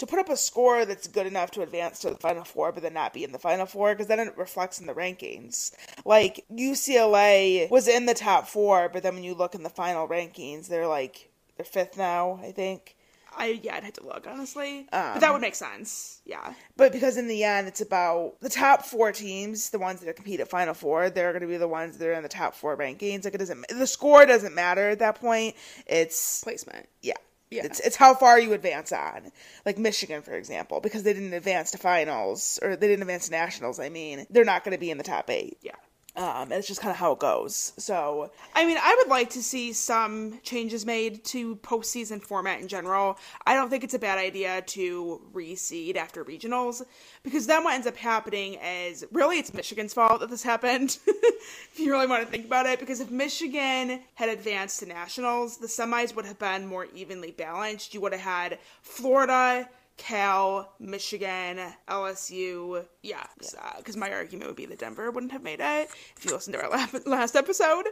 [0.03, 2.83] to put up a score that's good enough to advance to the final four, but
[2.83, 5.71] then not be in the final four because then it reflects in the rankings.
[6.05, 10.09] Like UCLA was in the top four, but then when you look in the final
[10.09, 12.97] rankings, they're like they're fifth now, I think.
[13.37, 16.21] I yeah, I'd have to look honestly, Um, but that would make sense.
[16.27, 20.17] Yeah, But because in the end, it's about the top four teams, the ones that
[20.17, 21.11] compete at Final Four.
[21.11, 23.25] They're going to be the ones that are in the top four rankings.
[23.25, 25.55] Like it doesn't, the score doesn't matter at that point.
[25.87, 26.89] It's placement.
[27.01, 27.15] Yeah.
[27.53, 27.65] Yeah.
[27.65, 29.31] It's it's how far you advance on.
[29.67, 33.33] Like Michigan, for example, because they didn't advance to finals or they didn't advance to
[33.33, 35.59] nationals, I mean, they're not going to be in the top eight.
[35.63, 35.73] Yeah.
[36.15, 37.73] Um, and it's just kind of how it goes.
[37.79, 42.69] So, I mean, I would like to see some changes made to postseason format in
[42.69, 43.19] general.
[43.47, 46.83] I don't think it's a bad idea to reseed after regionals
[47.23, 50.99] because then what ends up happening is really it's Michigan's fault that this happened.
[51.07, 55.57] if you really want to think about it, because if Michigan had advanced to nationals,
[55.57, 57.95] the semis would have been more evenly balanced.
[57.95, 59.67] You would have had Florida.
[59.97, 65.61] Cal, Michigan, LSU, yeah, because uh, my argument would be that Denver wouldn't have made
[65.61, 67.85] it if you listened to our last episode.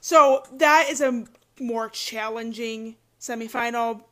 [0.00, 1.24] So that is a
[1.60, 4.02] more challenging semifinal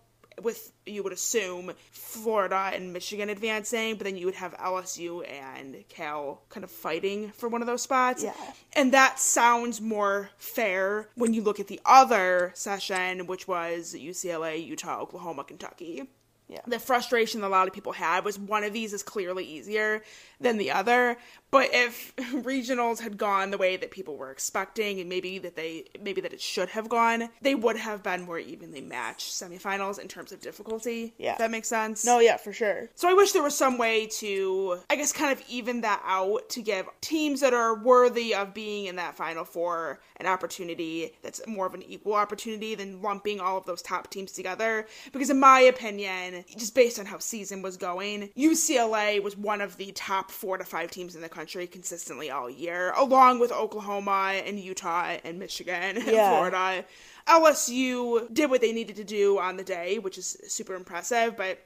[0.43, 5.85] with you would assume Florida and Michigan advancing, but then you would have LSU and
[5.89, 8.23] Cal kind of fighting for one of those spots.
[8.23, 8.35] Yeah.
[8.75, 14.65] And that sounds more fair when you look at the other session, which was UCLA,
[14.65, 16.03] Utah, Oklahoma, Kentucky.
[16.49, 16.61] Yeah.
[16.67, 20.03] The frustration that a lot of people had was one of these is clearly easier
[20.41, 21.17] than the other.
[21.51, 25.85] But if regionals had gone the way that people were expecting, and maybe that they
[26.01, 30.09] maybe that it should have gone, they would have been more evenly matched semifinals in
[30.09, 31.15] terms of difficulty.
[31.19, 31.33] Yeah.
[31.33, 32.05] If that makes sense.
[32.05, 32.91] no, yeah, for sure.
[32.95, 36.49] So I wish there was some way to, I guess, kind of even that out
[36.51, 41.47] to give teams that are worthy of being in that Final Four an opportunity that's
[41.47, 44.87] more of an equal opportunity than lumping all of those top teams together.
[45.13, 49.77] Because in my opinion, just based on how season was going, UCLA was one of
[49.77, 54.41] the top four to five teams in the country consistently all year, along with Oklahoma
[54.45, 56.31] and Utah and Michigan and Yeah.
[56.31, 56.85] Florida.
[57.27, 61.59] LSU did what they needed to do on the day, which is super impressive, but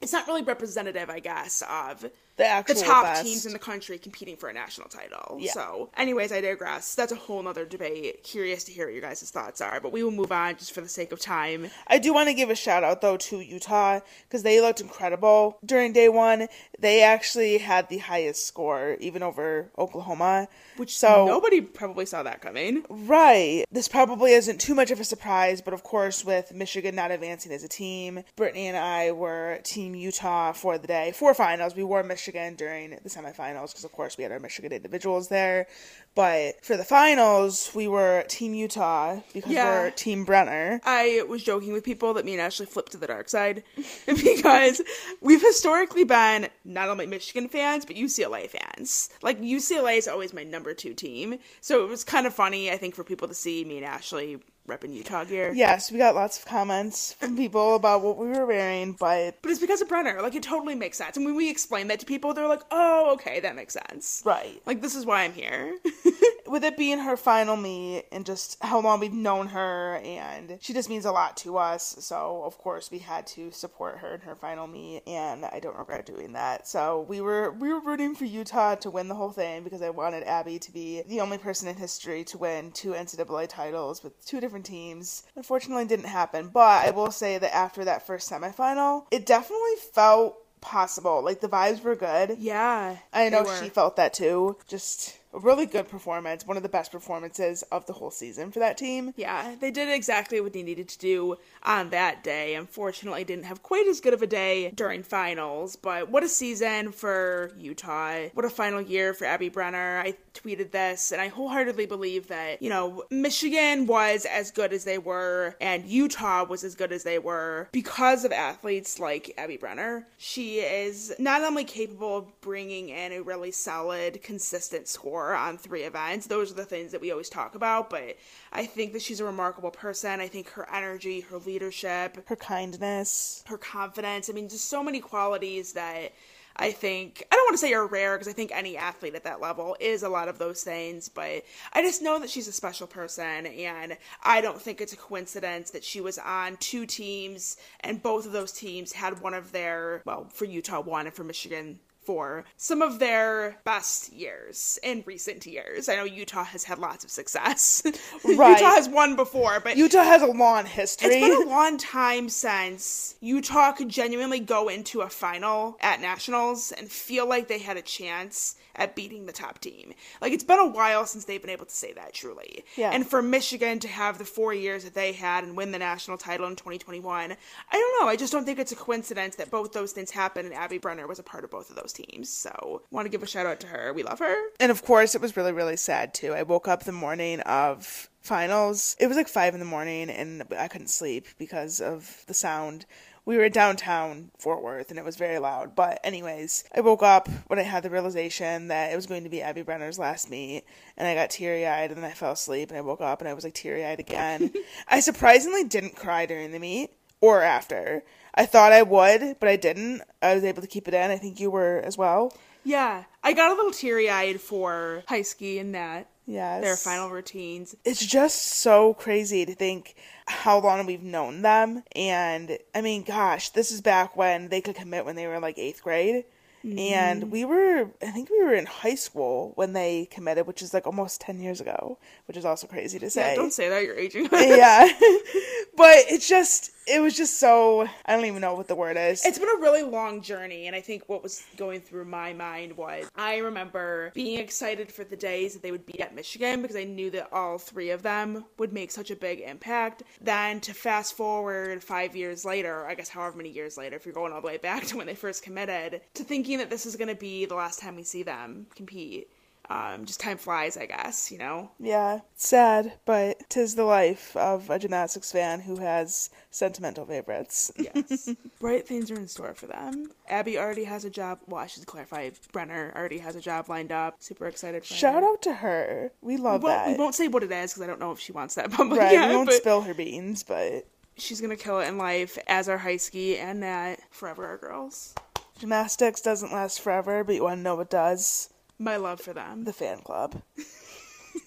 [0.00, 3.24] it's not really representative, I guess, of The actual the top best.
[3.24, 5.38] teams in the country competing for a national title.
[5.38, 5.52] Yeah.
[5.52, 6.94] So, anyways, I digress.
[6.94, 8.24] That's a whole nother debate.
[8.24, 10.80] Curious to hear what your guys' thoughts are, but we will move on just for
[10.80, 11.68] the sake of time.
[11.86, 15.58] I do want to give a shout out though to Utah because they looked incredible
[15.64, 16.48] during day one.
[16.78, 20.48] They actually had the highest score, even over Oklahoma.
[20.78, 22.84] Which so nobody probably saw that coming.
[22.88, 23.64] Right.
[23.70, 27.52] This probably isn't too much of a surprise, but of course, with Michigan not advancing
[27.52, 31.12] as a team, Brittany and I were Team Utah for the day.
[31.14, 34.72] For finals, we wore Michigan during the semifinals because, of course, we had our Michigan
[34.72, 35.66] individuals there.
[36.14, 39.64] But for the finals, we were Team Utah because Yeah.
[39.64, 40.80] we're Team Brenner.
[40.84, 43.62] I was joking with people that me and Ashley flipped to the dark side
[44.06, 44.82] because
[45.20, 49.10] we've historically been not only Michigan fans but UCLA fans.
[49.22, 52.76] Like UCLA is always my number two team, so it was kind of funny I
[52.76, 54.38] think for people to see me and Ashley
[54.72, 55.52] repping Utah gear.
[55.54, 59.50] Yes, we got lots of comments from people about what we were wearing, but But
[59.50, 60.20] it's because of Brenner.
[60.22, 61.16] Like it totally makes sense.
[61.16, 64.60] And when we explain that to people, they're like, "Oh, okay, that makes sense." right.
[64.66, 65.78] Like this is why I'm here.
[66.52, 70.74] with it being her final meet and just how long we've known her, and she
[70.74, 71.96] just means a lot to us.
[72.00, 75.78] So, of course, we had to support her in her final meet, and I don't
[75.78, 76.68] regret doing that.
[76.68, 79.88] So, we were we were rooting for Utah to win the whole thing because I
[79.88, 84.24] wanted Abby to be the only person in history to win two NCAA titles with
[84.26, 85.22] two different teams.
[85.34, 90.36] Unfortunately, didn't happen, but I will say that after that first semifinal, it definitely felt
[90.60, 91.24] possible.
[91.24, 92.36] Like the vibes were good.
[92.38, 92.98] Yeah.
[93.10, 94.58] I know she felt that too.
[94.68, 98.58] Just a really good performance, one of the best performances of the whole season for
[98.58, 99.14] that team.
[99.16, 102.54] Yeah, they did exactly what they needed to do on that day.
[102.54, 106.92] Unfortunately, didn't have quite as good of a day during finals, but what a season
[106.92, 108.28] for Utah.
[108.34, 110.00] What a final year for Abby Brenner.
[110.04, 114.84] I tweeted this, and I wholeheartedly believe that, you know, Michigan was as good as
[114.84, 119.56] they were, and Utah was as good as they were because of athletes like Abby
[119.56, 120.06] Brenner.
[120.18, 125.82] She is not only capable of bringing in a really solid, consistent score on three
[125.82, 128.16] events, those are the things that we always talk about, but
[128.52, 130.20] I think that she's a remarkable person.
[130.20, 133.42] I think her energy, her leadership, Her kindness.
[133.46, 136.12] her confidence, I mean, just so many qualities that
[136.56, 139.24] I think I don't want to say are rare because I think any athlete at
[139.24, 142.52] that level is a lot of those things, but I just know that she's a
[142.52, 147.56] special person and I don't think it's a coincidence that she was on two teams
[147.80, 151.24] and both of those teams had one of their well, for Utah one and for
[151.24, 155.88] Michigan for some of their best years in recent years.
[155.88, 157.82] I know Utah has had lots of success.
[158.24, 158.58] Right.
[158.58, 161.08] Utah has won before, but Utah has a long history.
[161.08, 166.72] it's been a long time since Utah could genuinely go into a final at nationals
[166.72, 169.92] and feel like they had a chance at beating the top team.
[170.20, 172.64] Like it's been a while since they've been able to say that truly.
[172.76, 172.90] Yeah.
[172.92, 176.16] And for Michigan to have the 4 years that they had and win the national
[176.18, 177.36] title in 2021, I
[177.72, 180.54] don't know, I just don't think it's a coincidence that both those things happened and
[180.54, 182.28] Abby Brenner was a part of both of those teams.
[182.28, 183.92] So, want to give a shout out to her.
[183.92, 184.36] We love her.
[184.60, 186.32] And of course, it was really, really sad too.
[186.32, 188.96] I woke up the morning of finals.
[188.98, 192.86] It was like five in the morning, and I couldn't sleep because of the sound.
[193.24, 195.76] We were in downtown Fort Worth, and it was very loud.
[195.76, 199.30] But anyways, I woke up when I had the realization that it was going to
[199.30, 200.64] be Abby Brenner's last meet,
[200.96, 203.28] and I got teary eyed, and then I fell asleep, and I woke up, and
[203.28, 204.52] I was like teary eyed again.
[204.88, 208.02] I surprisingly didn't cry during the meet or after.
[208.34, 210.02] I thought I would, but I didn't.
[210.22, 211.10] I was able to keep it in.
[211.10, 212.34] I think you were as well.
[212.64, 216.08] Yeah, I got a little teary eyed for Heisky and that.
[216.26, 216.62] Yes.
[216.62, 217.74] Their final routines.
[217.84, 221.82] it's just so crazy to think how long we've known them.
[221.96, 225.42] And I mean, gosh, this is back when they could commit when they were in
[225.42, 226.24] like eighth grade.
[226.64, 226.78] Mm-hmm.
[226.78, 230.72] And we were, I think we were in high school when they committed, which is
[230.72, 233.30] like almost 10 years ago, which is also crazy to say.
[233.30, 234.28] Yeah, don't say that, you're aging.
[234.32, 234.86] yeah.
[235.76, 239.24] but it's just, it was just so, I don't even know what the word is.
[239.24, 242.76] It's been a really long journey, and I think what was going through my mind
[242.76, 246.76] was I remember being excited for the days that they would be at Michigan because
[246.76, 250.02] I knew that all three of them would make such a big impact.
[250.20, 254.14] Then to fast forward five years later, I guess however many years later, if you're
[254.14, 256.96] going all the way back to when they first committed, to thinking that this is
[256.96, 259.28] going to be the last time we see them compete.
[259.70, 261.70] Um, just time flies, I guess, you know?
[261.78, 267.70] yeah, it's sad, but tis the life of a gymnastics fan who has sentimental favorites.
[267.78, 268.28] Yes.
[268.60, 270.10] Bright things are in store for them.
[270.28, 271.38] Abby already has a job.
[271.46, 272.30] Well, I should clarify.
[272.50, 274.16] Brenner already has a job lined up.
[274.18, 275.28] Super excited for Shout her.
[275.28, 276.10] out to her.
[276.20, 278.18] We love We won't, we won't say what it is because I don't know if
[278.18, 280.86] she wants that public right, yet, we won't but spill her beans, but
[281.16, 285.14] she's gonna kill it in life as our Heisky and Nat forever our girls.
[285.62, 288.50] Gymnastics doesn't last forever, but you want to know what does?
[288.80, 289.62] My love for them.
[289.62, 290.42] The fan club.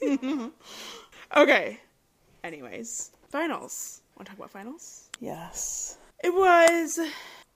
[1.35, 1.79] Okay.
[2.43, 4.01] Anyways, finals.
[4.15, 5.09] Want to talk about finals?
[5.19, 5.97] Yes.
[6.23, 6.99] It was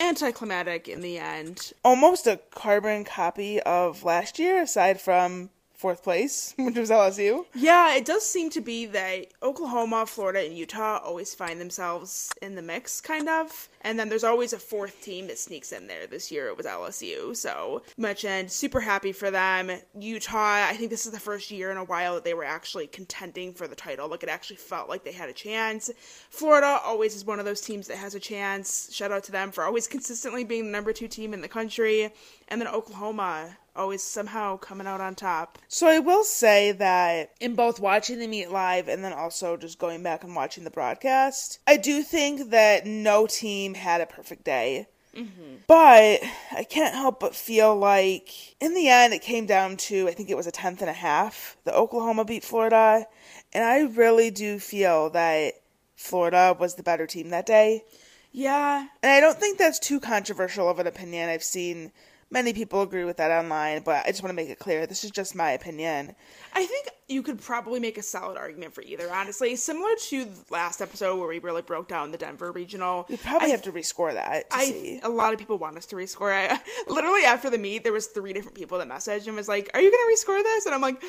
[0.02, 1.72] anticlimactic in the end.
[1.86, 7.46] Almost a carbon copy of last year, aside from fourth place, which was LSU.
[7.56, 12.56] Yeah, it does seem to be that Oklahoma, Florida, and Utah always find themselves in
[12.56, 13.70] the mix, kind of.
[13.82, 16.06] And then there's always a fourth team that sneaks in there.
[16.06, 17.34] This year it was LSU.
[17.34, 19.72] So, much and super happy for them.
[19.98, 22.88] Utah, I think this is the first year in a while that they were actually
[22.88, 24.10] contending for the title.
[24.10, 25.90] Like, it actually felt like they had a chance.
[26.30, 28.94] Florida always is one of those teams that has a chance.
[28.94, 32.12] Shout out to them for always consistently being the number two team in the country.
[32.50, 35.58] And then Oklahoma, always somehow coming out on top.
[35.68, 39.80] So I will say that in both watching the meet live and then also just
[39.80, 44.44] going back and watching the broadcast, I do think that no team had a perfect
[44.44, 44.88] day.
[45.16, 45.56] Mm-hmm.
[45.66, 50.12] But I can't help but feel like in the end it came down to I
[50.12, 51.58] think it was a tenth and a half.
[51.64, 53.08] The Oklahoma beat Florida,
[53.52, 55.56] and I really do feel that
[55.96, 57.84] Florida was the better team that day.
[58.32, 61.30] Yeah, And I don't think that's too controversial of an opinion.
[61.30, 61.92] I've seen
[62.32, 65.04] many people agree with that online, but I just want to make it clear this
[65.04, 66.16] is just my opinion.
[66.54, 69.56] I think you could probably make a solid argument for either, honestly.
[69.56, 73.08] Similar to the last episode where we really broke down the Denver regional.
[73.10, 75.00] We probably I, have to rescore that to I, see.
[75.02, 76.60] A lot of people want us to rescore it.
[76.88, 79.82] Literally after the meet, there was three different people that messaged and was like, "Are
[79.82, 81.02] you gonna rescore this?" And I'm like,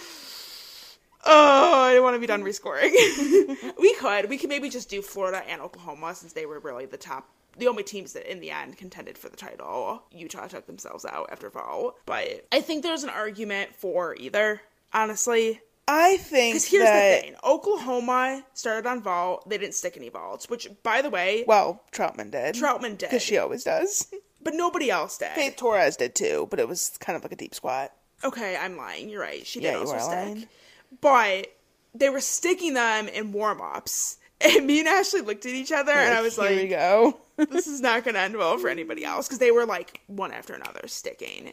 [1.25, 2.93] "Oh, I don't want to be done rescoring."
[3.79, 4.31] we could.
[4.31, 7.69] We could maybe just do Florida and Oklahoma since they were really the top the
[7.69, 10.03] only teams that in the end contended for the title.
[10.13, 11.97] Utah took themselves out after fall.
[12.07, 14.61] But I think there's an argument for either,
[14.93, 15.61] honestly.
[15.89, 20.09] I think Because here's that, the thing Oklahoma started on vault, they didn't stick any
[20.09, 22.55] vaults, which, by the way, Well, Trautman did.
[22.55, 23.09] Trautman did.
[23.11, 24.07] Because she always does.
[24.43, 25.31] but nobody else did.
[25.33, 27.93] Faith Torres did too, but it was kind of like a deep squat.
[28.23, 29.09] Okay, I'm lying.
[29.09, 29.45] You're right.
[29.45, 30.09] She Yeah, did you also stick.
[30.17, 30.47] lying.
[31.01, 31.49] But
[31.95, 34.17] they were sticking them in warm ups.
[34.43, 36.53] And me and Ashley looked at each other and I was like.
[36.53, 37.21] Here we go.
[37.51, 40.33] This is not going to end well for anybody else because they were like one
[40.33, 41.53] after another sticking.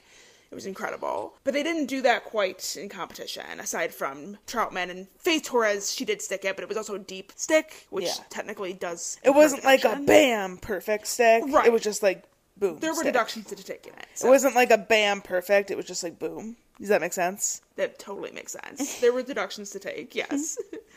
[0.49, 1.33] It was incredible.
[1.43, 5.91] But they didn't do that quite in competition, aside from Trautman and Faith Torres.
[5.93, 8.13] She did stick it, but it was also a deep stick, which Yeah.
[8.29, 9.17] technically does.
[9.23, 11.43] It wasn't like a bam perfect stick.
[11.47, 11.67] Right.
[11.67, 12.23] It was just like
[12.55, 12.79] boom.
[12.79, 13.07] There were stick.
[13.07, 14.07] deductions to take in it.
[14.23, 15.69] It wasn't like a bam perfect.
[15.69, 16.55] It was just like boom.
[16.79, 17.61] Does that make sense?
[17.75, 18.99] that totally makes sense.
[19.01, 20.57] There were deductions to take, yes.
[20.73, 20.77] Mm-hmm.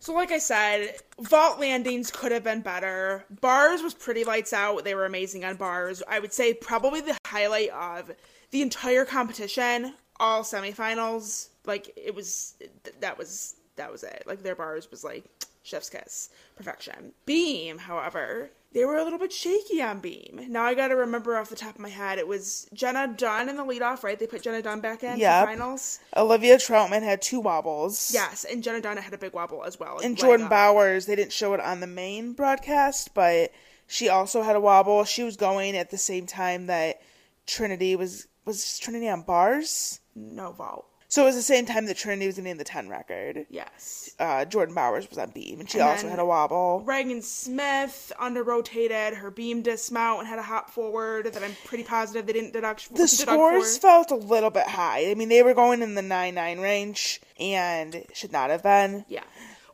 [0.00, 3.24] So, like I said, vault landings could have been better.
[3.40, 4.84] Bars was pretty lights out.
[4.84, 6.02] They were amazing on bars.
[6.08, 8.12] I would say probably the highlight of
[8.50, 11.48] the entire competition, all semifinals.
[11.66, 12.54] Like it was,
[13.00, 14.24] that was that was it.
[14.26, 15.24] Like their bars was like
[15.62, 17.12] chef's kiss, perfection.
[17.26, 20.40] Beam, however, they were a little bit shaky on Beam.
[20.48, 23.48] Now I got to remember off the top of my head, it was Jenna Dunn
[23.48, 24.18] in the leadoff, right?
[24.18, 25.42] They put Jenna Dunn back in Yep.
[25.44, 26.00] for finals.
[26.16, 28.10] Olivia Trautman had two wobbles.
[28.12, 29.98] Yes, and Jenna Dunn had a big wobble as well.
[29.98, 30.50] And Jordan up.
[30.50, 33.52] Bowers, they didn't show it on the main broadcast, but
[33.86, 35.04] she also had a wobble.
[35.04, 37.00] She was going at the same time that
[37.46, 40.00] Trinity was was Trinity on bars.
[40.14, 40.86] No vault.
[41.10, 43.46] So it was the same time that Trinity was getting the ten record.
[43.48, 44.14] Yes.
[44.18, 46.84] Uh, Jordan Bowers was on beam, and she And also had a wobble.
[46.86, 51.84] Ragan Smith under rotated, her beam dismount and had a hop forward that I'm pretty
[51.84, 52.94] positive they didn't deduct.
[52.94, 55.10] The scores felt a little bit high.
[55.10, 59.06] I mean, they were going in the nine nine range, and should not have been.
[59.08, 59.24] Yeah.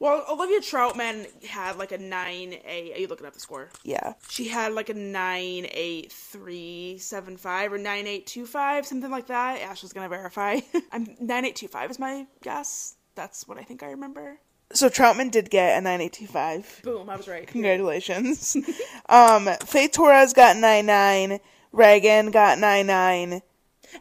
[0.00, 2.92] Well, Olivia Trautman had like a 9 A.
[2.94, 3.68] Are you looking up the score?
[3.84, 9.60] Yeah, She had like a 98375 or 9825, something like that.
[9.62, 10.60] Ashley's going to verify.
[10.92, 12.96] I'm 9825 is my guess.
[13.14, 14.38] That's what I think I remember.
[14.72, 16.80] so Trautman did get a nine eight two five.
[16.82, 17.46] Boom, I was right.
[17.46, 18.56] Congratulations.
[19.08, 21.38] um, Faith Torres got nine nine.
[21.72, 23.42] Ragan got nine nine.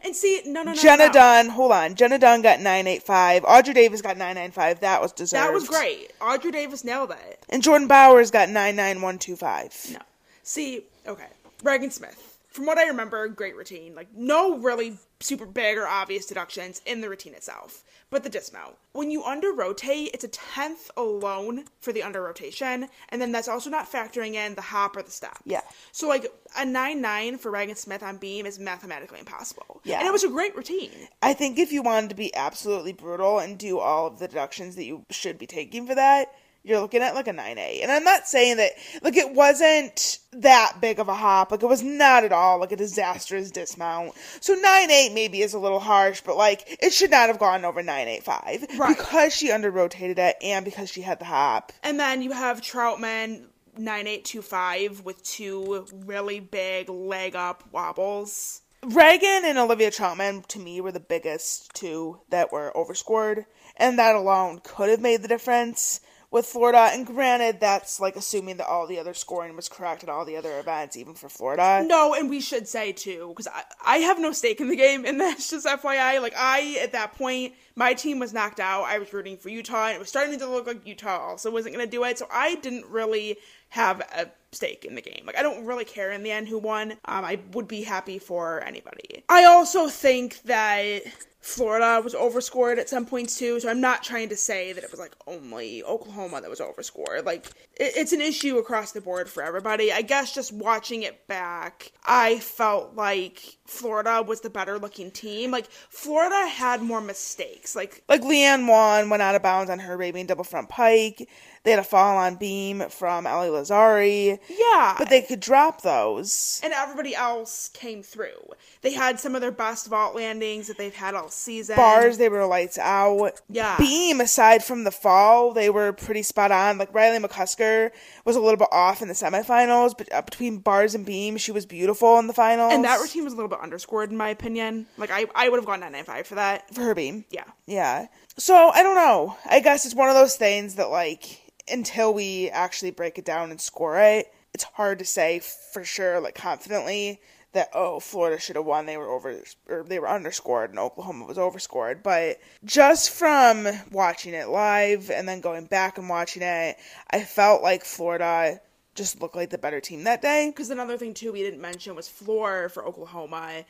[0.02, 0.74] And see, no, no, no.
[0.74, 1.12] Jenna no.
[1.12, 1.94] Dunn, hold on.
[1.94, 3.44] Jenna Dunn got nine eight five.
[3.44, 4.80] Audrey Davis got nine nine five.
[4.80, 5.42] That was deserved.
[5.42, 6.12] That was great.
[6.20, 7.44] Audrey Davis nailed it.
[7.48, 9.74] And Jordan Bowers got nine nine one two five.
[9.92, 10.00] No.
[10.42, 11.28] See, okay.
[11.62, 12.33] Ragan Smith.
[12.54, 13.96] From what I remember, great routine.
[13.96, 17.82] Like, no really super big or obvious deductions in the routine itself.
[18.10, 18.76] But the dismount.
[18.92, 22.88] When you under rotate, it's a tenth alone for the under rotation.
[23.08, 25.38] And then that's also not factoring in the hop or the step.
[25.44, 25.62] Yeah.
[25.90, 29.80] So, like, a 9 9 for Ragan Smith on beam is mathematically impossible.
[29.82, 29.98] Yeah.
[29.98, 31.08] And it was a great routine.
[31.22, 34.76] I think if you wanted to be absolutely brutal and do all of the deductions
[34.76, 36.32] that you should be taking for that,
[36.64, 37.82] you're looking at like a 9A.
[37.82, 41.52] And I'm not saying that, like, it wasn't that big of a hop.
[41.52, 44.14] Like, it was not at all like a disastrous dismount.
[44.40, 47.82] So 9.8 maybe is a little harsh, but like, it should not have gone over
[47.82, 48.78] 9.85.
[48.78, 48.96] Right.
[48.96, 51.72] Because she under rotated it and because she had the hop.
[51.82, 53.44] And then you have Trautman
[53.76, 58.62] 9825 with two really big leg up wobbles.
[58.82, 63.46] Ragan and Olivia Trautman, to me, were the biggest two that were overscored.
[63.76, 66.00] And that alone could have made the difference
[66.34, 66.90] with Florida.
[66.90, 70.36] And granted, that's like assuming that all the other scoring was correct at all the
[70.36, 71.84] other events, even for Florida.
[71.86, 75.04] No, and we should say too, because I, I have no stake in the game,
[75.04, 76.20] and that's just FYI.
[76.20, 78.82] Like, I, at that point, my team was knocked out.
[78.82, 81.76] I was rooting for Utah, and it was starting to look like Utah also wasn't
[81.76, 83.36] going to do it, so I didn't really
[83.68, 85.24] have a stake in the game.
[85.26, 86.92] Like, I don't really care in the end who won.
[87.04, 89.24] Um, I would be happy for anybody.
[89.28, 91.02] I also think that.
[91.44, 94.90] Florida was overscored at some points too, so I'm not trying to say that it
[94.90, 97.26] was like only Oklahoma that was overscored.
[97.26, 97.44] Like
[97.76, 99.92] it, it's an issue across the board for everybody.
[99.92, 105.50] I guess just watching it back, I felt like Florida was the better looking team.
[105.50, 107.76] Like Florida had more mistakes.
[107.76, 111.28] Like Like Leanne Wong went out of bounds on her Arabian double front pike.
[111.64, 114.38] They had a fall on beam from Ellie Lazzari.
[114.48, 114.94] Yeah.
[114.98, 116.60] But they could drop those.
[116.62, 118.50] and everybody else came through.
[118.82, 121.76] They had some of their best vault landings that they've had all season.
[121.76, 123.40] Bars, they were lights out.
[123.48, 123.76] Yeah.
[123.78, 126.76] Beam, aside from the fall, they were pretty spot on.
[126.76, 127.90] Like Riley McCusker
[128.26, 131.50] was a little bit off in the semifinals, but uh, between bars and beam, she
[131.50, 132.74] was beautiful in the finals.
[132.74, 134.86] And that routine was a little bit underscored in my opinion.
[134.98, 136.74] Like I, I would have gone 995 for that.
[136.74, 137.24] for her beam.
[137.30, 137.44] Yeah.
[137.66, 138.08] Yeah.
[138.36, 139.36] So I don't know.
[139.48, 141.40] I guess it's one of those things that like
[141.70, 146.20] until we actually break it down and score it, it's hard to say for sure,
[146.20, 147.20] like confidently
[147.54, 148.86] that oh Florida should have won.
[148.86, 152.02] They were over or they were underscored and Oklahoma was overscored.
[152.02, 156.76] But just from watching it live and then going back and watching it,
[157.10, 158.60] I felt like Florida
[158.94, 160.50] just looked like the better team that day.
[160.50, 163.64] Because another thing too we didn't mention was floor for Oklahoma.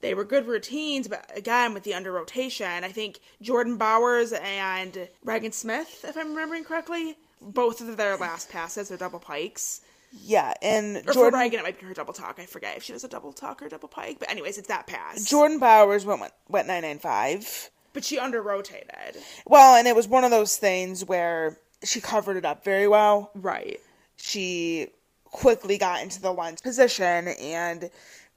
[0.00, 5.08] They were good routines, but again with the under rotation, I think Jordan Bowers and
[5.26, 9.80] Ragan Smith, if I'm remembering correctly, both of their last passes are double pikes.
[10.12, 12.38] Yeah, and Or Jordan for Ragan, it might be her double talk.
[12.40, 14.18] I forget if she does a double talk or double pike.
[14.18, 15.24] But anyways, it's that pass.
[15.24, 17.70] Jordan Bowers went went nine nine five.
[17.92, 19.16] but she under rotated.
[19.46, 23.30] Well, and it was one of those things where she covered it up very well.
[23.36, 23.78] Right.
[24.16, 24.88] She
[25.24, 27.88] quickly got into the lens position and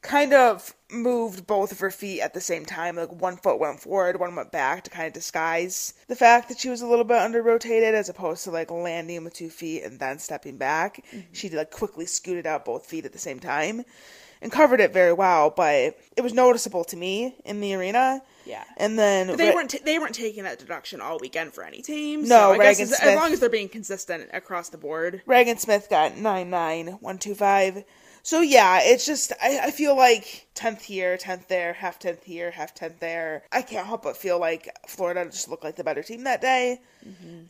[0.03, 2.97] kind of moved both of her feet at the same time.
[2.97, 6.59] Like one foot went forward, one went back to kind of disguise the fact that
[6.59, 9.83] she was a little bit under rotated as opposed to like landing with two feet
[9.83, 11.03] and then stepping back.
[11.07, 11.31] Mm-hmm.
[11.31, 13.83] She like quickly scooted out both feet at the same time
[14.41, 18.21] and covered it very well, but it was noticeable to me in the arena.
[18.45, 18.65] Yeah.
[18.75, 21.63] And then But they Ra- weren't t- they weren't taking that deduction all weekend for
[21.63, 22.23] any team.
[22.23, 25.21] No, so I guess Ragan as, Smith- long as they're being consistent across the board.
[25.25, 27.85] Ragan Smith got 9 9, 125.
[28.25, 32.51] So, yeah, it's just, I, I feel like 10th here, 10th there, half 10th here,
[32.51, 33.43] half 10th there.
[33.51, 36.79] I can't help but feel like Florida just looked like the better team that day.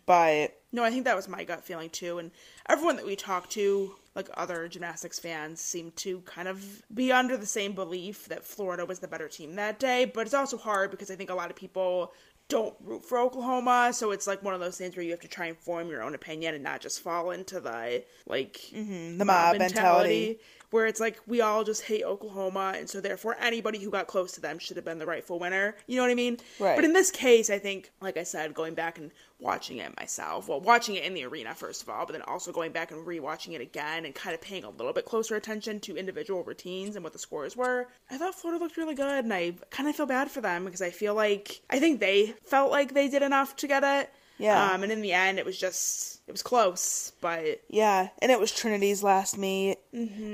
[0.08, 2.18] But, No, I think that was my gut feeling too.
[2.18, 2.32] And
[2.68, 7.38] everyone that we talked to, like other gymnastics fans, seemed to kind of be under
[7.38, 10.06] the same belief that Florida was the better team that day.
[10.06, 12.14] But it's also hard because I think a lot of people
[12.50, 15.28] don't root for Oklahoma, so it's like one of those things where you have to
[15.28, 19.18] try and form your own opinion and not just fall into the like mm-hmm.
[19.18, 20.40] the mob mentality.
[20.74, 24.32] Where it's like we all just hate Oklahoma, and so therefore anybody who got close
[24.34, 25.76] to them should have been the rightful winner.
[25.86, 26.38] You know what I mean?
[26.60, 26.76] Right.
[26.76, 30.48] But in this case, I think, like I said, going back and watching it myself,
[30.48, 33.06] well, watching it in the arena first of all, but then also going back and
[33.06, 36.96] rewatching it again and kind of paying a little bit closer attention to individual routines
[36.96, 39.96] and what the scores were, I thought Florida looked really good, and I kind of
[39.96, 43.22] feel bad for them because I feel like I think they felt like they did
[43.22, 44.10] enough to get it.
[44.38, 44.72] Yeah.
[44.72, 48.40] Um, and in the end, it was just it was close, but Yeah, and it
[48.40, 49.78] was Trinity's last meet.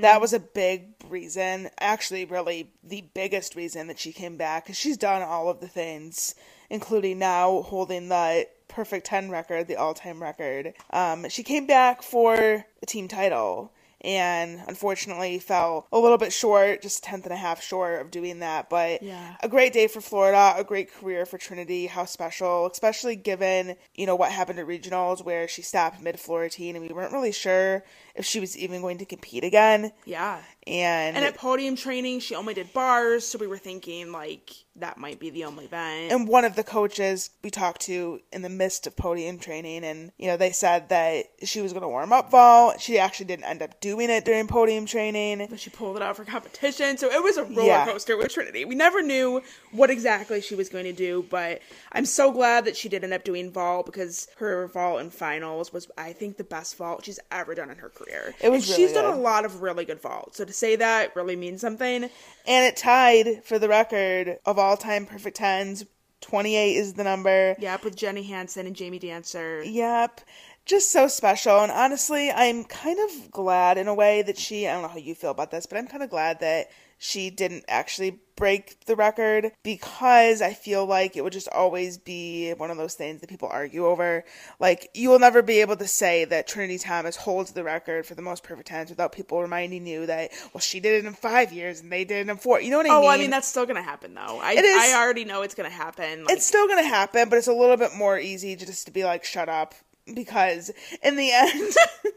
[0.00, 4.76] That was a big reason, actually, really the biggest reason that she came back because
[4.76, 6.34] she's done all of the things,
[6.70, 10.74] including now holding the perfect 10 record, the all time record.
[10.90, 13.72] Um, she came back for the team title.
[14.02, 18.10] And unfortunately, fell a little bit short, just a tenth and a half short of
[18.10, 18.70] doing that.
[18.70, 19.36] But Yeah.
[19.42, 21.86] a great day for Florida, a great career for Trinity.
[21.86, 26.40] How special, especially given you know what happened at regionals where she stopped mid floor
[26.40, 27.84] routine and we weren't really sure
[28.20, 29.92] if she was even going to compete again.
[30.04, 30.40] yeah.
[30.66, 34.98] And And at podium training, she only did bars, so we were thinking like that
[34.98, 36.12] might be the only event.
[36.12, 40.12] and one of the coaches we talked to in the midst of podium training and
[40.16, 43.44] you know they said that she was going to warm up vault she actually didn't
[43.44, 47.10] end up doing it during podium training but she pulled it out for competition, so
[47.10, 47.84] it was a roller Yeah.
[47.86, 48.64] coaster with Trinity.
[48.64, 49.42] We never knew
[49.72, 51.60] what exactly she was going to do, but
[51.92, 55.72] I'm so glad that she did end up doing vault because her vault in finals
[55.72, 58.09] was, I think, the best vault she's ever done in her career.
[58.40, 59.14] It was And really she's done good.
[59.14, 62.04] a lot of really good vaults, so to say that really means something.
[62.04, 65.84] and it tied for the record of all time perfect tens
[66.20, 69.62] 28 is the number Yep, with Jenny Hansen and Jamie Dantzscher.
[69.64, 70.20] Yep.
[70.66, 71.60] Just so special.
[71.60, 74.98] And honestly, I'm kind of glad in a way that she, I don't know how
[74.98, 76.68] you feel about this, but I'm kind of glad that
[77.02, 82.52] she didn't actually break the record because I feel like it would just always be
[82.52, 84.22] one of those things that people argue over.
[84.58, 88.14] Like, you will never be able to say that Trinity Thomas holds the record for
[88.14, 91.54] the most perfect tens without people reminding you that, well, she did it in five
[91.54, 92.60] years and they did it in four.
[92.60, 93.04] You know what I Oh, mean?
[93.04, 94.38] Oh, I mean that's still gonna happen though.
[94.42, 94.76] I It is.
[94.92, 96.24] I already know it's gonna happen.
[96.24, 99.04] Like, it's still gonna happen, but it's a little bit more easy just to be
[99.04, 99.74] like, shut up,
[100.14, 100.70] because
[101.02, 101.72] in the end,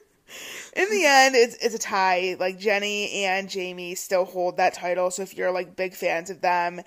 [0.76, 2.36] in the end, it's it's a tie.
[2.40, 6.42] Like Jenny and Jamie still hold that title, so if you're like big fans of
[6.42, 6.82] them,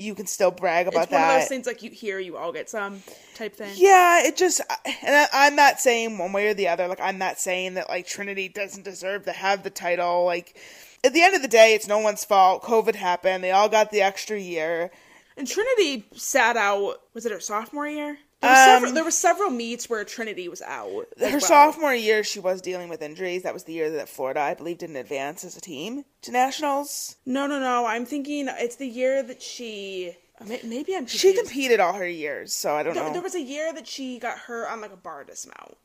[0.00, 1.34] you can still brag about it's one that.
[1.34, 3.02] of those things like you hear, you all get some
[3.34, 3.72] type thing.
[3.76, 6.88] Yeah, it just, and I, I'm not saying one way or the other.
[6.88, 10.24] Like, I'm not saying that like Trinity doesn't deserve to have the title.
[10.24, 10.56] Like,
[11.04, 12.62] at the end of the day, it's no one's fault.
[12.62, 13.44] COVID happened.
[13.44, 14.90] They all got the extra year.
[15.36, 17.00] And Trinity sat out.
[17.14, 18.18] Was it her sophomore year?
[18.40, 20.88] There, were several, Um, there were several meets where Trinity was out.
[21.18, 21.40] Her well.
[21.40, 23.42] sophomore year, she was dealing with injuries.
[23.42, 27.16] That was the year that Florida, I believe, didn't advance as a team to nationals.
[27.26, 27.84] No, no, no.
[27.86, 30.16] I'm thinking it's the year that she.
[30.40, 31.06] uh, Maybe I'm.
[31.06, 33.12] She competed all her years, so I don't There, know.
[33.12, 35.76] there was a year that she got hurt on like a bar dismount.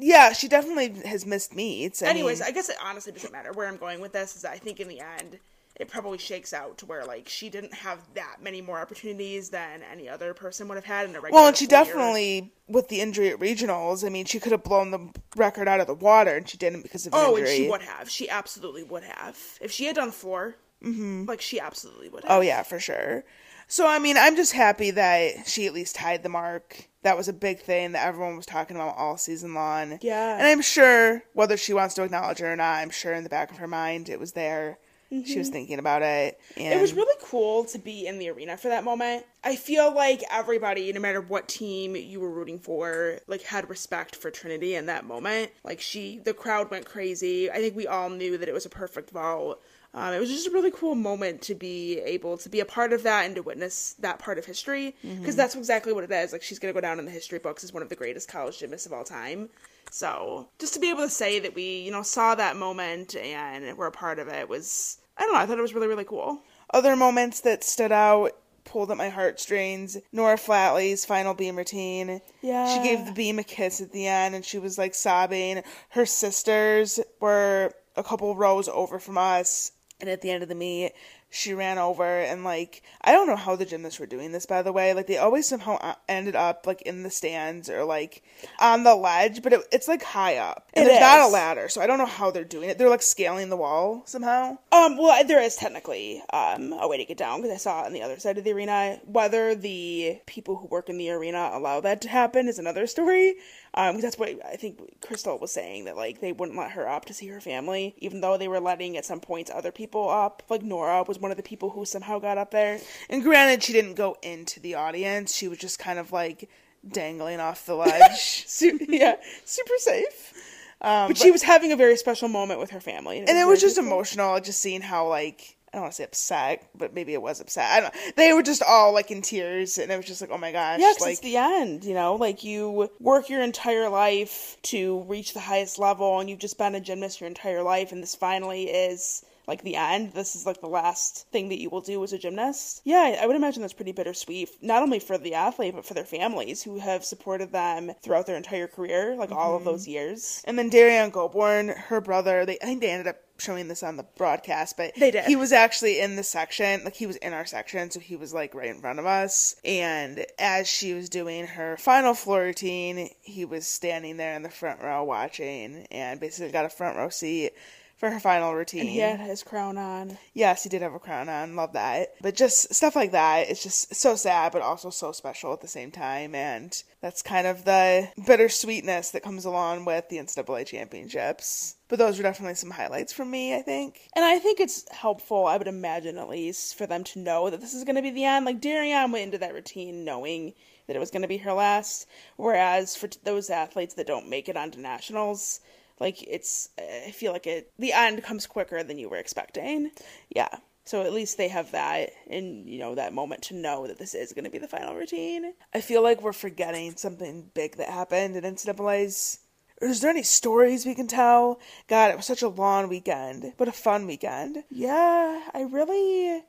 [0.00, 2.02] Yeah, she definitely has missed meets.
[2.02, 3.52] I Anyways, mean, I guess it honestly doesn't matter.
[3.52, 5.38] Where I'm going with this is that I think in the end,
[5.76, 9.82] it probably shakes out to where like she didn't have that many more opportunities than
[9.90, 11.32] any other person would have had in a regular.
[11.32, 14.90] well, and she definitely, with the injury at regionals, I mean, she could have blown
[14.92, 17.56] the record out of the water, and she didn't because of Oh, injury.
[17.56, 18.08] and she would have.
[18.08, 19.38] She absolutely would have.
[19.60, 21.24] If she had done floor, mm-hmm.
[21.24, 22.38] like she absolutely would have.
[22.38, 23.24] Oh yeah, for sure.
[23.66, 26.88] So I mean, I'm just happy that she at least tied the mark.
[27.02, 29.98] That was a big thing that everyone was talking about all season long.
[30.02, 30.36] Yeah.
[30.38, 33.30] And I'm sure whether she wants to acknowledge it or not, I'm sure in the
[33.30, 34.78] back of her mind it was there.
[35.10, 36.40] She was thinking about it.
[36.56, 36.78] And Mm-hmm.
[36.78, 39.24] It was really cool to be in the arena for that moment.
[39.42, 44.16] I feel like everybody, no matter what team you were rooting for, like had respect
[44.16, 45.50] for Trinity in that moment.
[45.62, 47.50] Like she, the crowd went crazy.
[47.50, 49.60] I think we all knew that it was a perfect vote.
[49.96, 52.92] Um, it was just a really cool moment to be able to be a part
[52.92, 56.32] of that and to witness that part of history because that's exactly what it is.
[56.32, 58.58] Like she's gonna go down in the history books as one of the greatest college
[58.58, 59.50] gymnasts of all time.
[59.90, 63.76] So just to be able to say that we, you know, saw that moment and
[63.78, 66.04] were a part of it was, I don't know, I thought it was really, really
[66.04, 66.42] cool.
[66.70, 68.32] other moments that stood out,
[68.64, 69.96] pulled at my heartstrings.
[70.10, 72.20] Nora Flatley's final beam routine.
[72.42, 72.66] Yeah.
[72.74, 75.62] She gave the beam a kiss at the end and she was like sobbing.
[75.90, 79.70] Her sisters were a couple rows over from us.
[80.00, 80.92] And at the end of the meet,
[81.34, 84.62] she ran over and like I don't know how the gymnasts were doing this by
[84.62, 84.94] the way.
[84.94, 88.22] Like they always somehow uh, ended up like in the stands or like
[88.60, 91.68] on the ledge, but it, it's like high up and It there's not a ladder,
[91.68, 92.78] so I don't know how they're doing it.
[92.78, 94.58] They're like scaling the wall somehow.
[94.70, 97.86] Um, well, there is technically um, a way to get down because I saw it
[97.86, 99.00] on the other side of the arena.
[99.04, 103.34] Whether the people who work in the arena allow that to happen is another story.
[103.76, 107.06] Um, that's what I think Crystal was saying that like they wouldn't let her up
[107.06, 110.44] to see her family, even though they were letting at some points other people up.
[110.48, 112.78] Like Nora was one of the people who somehow got up there.
[113.10, 115.34] And granted, she didn't go into the audience.
[115.34, 116.48] She was just kind of like
[116.86, 118.44] dangling off the ledge.
[118.46, 120.32] Su- yeah, super safe.
[120.80, 123.60] Um, but, she was having a very special moment with her family, and it was
[123.60, 127.14] very just emotional, just seeing how like I don't want to say upset, but maybe
[127.14, 127.68] it was upset.
[127.68, 127.94] I don't.
[128.14, 130.78] They were just all like in tears, and it was just like, oh my gosh,
[130.78, 132.14] Yeah, like it's the end, you know?
[132.14, 136.76] Like, you work your entire life to reach the highest level, and you've just been
[136.76, 140.12] a gymnast your entire life, and this finally is, like, the end.
[140.12, 142.80] This is, like, the last thing that you will do as a gymnast.
[142.84, 146.04] Yeah, I- would imagine that's pretty bittersweet, not only for the athlete, but for their
[146.04, 149.70] families who have supported them throughout their entire career, like, all of mm-hmm.
[149.70, 150.42] those years.
[150.44, 153.96] And then Derrian Gobourne, her brother, they I think they ended up showing this on
[153.96, 155.24] the broadcast, but They did.
[155.24, 158.32] He was actually in the section, like he was in our section, so he was
[158.32, 159.56] like right in front of us.
[159.64, 164.50] And as she was doing her final floor routine, he was standing there in the
[164.50, 167.52] front row watching, and basically got a front row seat
[167.96, 168.86] for her final routine.
[168.86, 170.18] He had his crown on.
[170.32, 171.56] Yes, he did have a crown on.
[171.56, 172.14] Love that.
[172.20, 175.68] But just stuff like that, it's just so sad, but also so special at the
[175.68, 176.34] same time.
[176.34, 181.76] And that's kind of the bittersweetness that comes along with the NCAA championships.
[181.88, 184.00] But those were definitely some highlights for me, I think.
[184.16, 187.60] And I think it's helpful, I would imagine at least, for them to know that
[187.60, 188.44] this is going to be the end.
[188.44, 190.54] Like, Derrian went into that routine knowing
[190.86, 192.08] that it was going to be her last.
[192.36, 195.60] Whereas for t- those athletes that don't make it onto nationals,
[196.00, 199.90] like, it's, I feel like it, the end comes quicker than you were expecting.
[200.34, 200.48] Yeah.
[200.86, 204.14] So at least they have that in, you know, that moment to know that this
[204.14, 205.54] is going to be the final routine.
[205.72, 209.38] I feel like we're forgetting something big that happened in NCAA's.
[209.80, 211.58] Is there any stories we can tell?
[211.88, 214.64] God, it was such a long weekend, but a fun weekend.
[214.70, 216.42] Yeah, I really,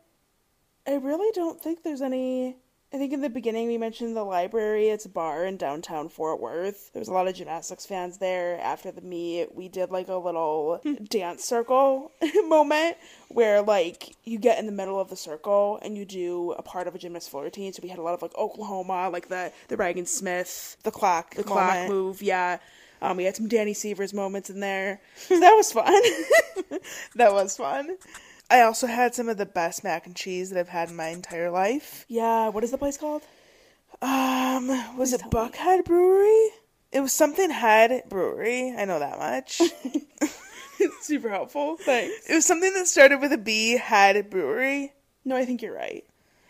[0.85, 2.57] I really don't think there's any.
[2.95, 4.87] I think in the beginning we mentioned the library.
[4.87, 6.93] It's a bar in downtown Fort Worth.
[6.93, 8.57] There was a lot of gymnastics fans there.
[8.61, 10.79] After the meet, we did like a little
[11.09, 12.13] dance circle
[12.47, 12.95] moment
[13.27, 16.87] where like you get in the middle of the circle and you do a part
[16.87, 17.73] of a gymnast floor routine.
[17.73, 21.35] So we had a lot of like Oklahoma, like the the Ragan Smith, The clock.
[21.35, 22.21] the clock move.
[22.21, 22.59] Yeah.
[23.01, 25.01] Um, we had some Danny Severs moments in there.
[25.17, 26.01] So that was fun.
[27.15, 27.97] That was fun.
[28.49, 31.07] I also had some of the best mac and cheese that I've had in my
[31.07, 32.05] entire life.
[32.07, 32.49] yeah.
[32.49, 33.23] What is the place called?
[34.01, 34.67] Um,
[34.97, 35.49] was it tell me.
[35.49, 36.49] Buckhead Brewery?
[36.91, 38.73] It was something Head Brewery.
[38.77, 39.61] I know that much.
[41.01, 41.77] Super helpful.
[41.77, 42.29] Thanks.
[42.29, 43.77] it was something that started with a B.
[43.77, 44.93] Head Brewery.
[45.23, 46.03] No, I think you're right.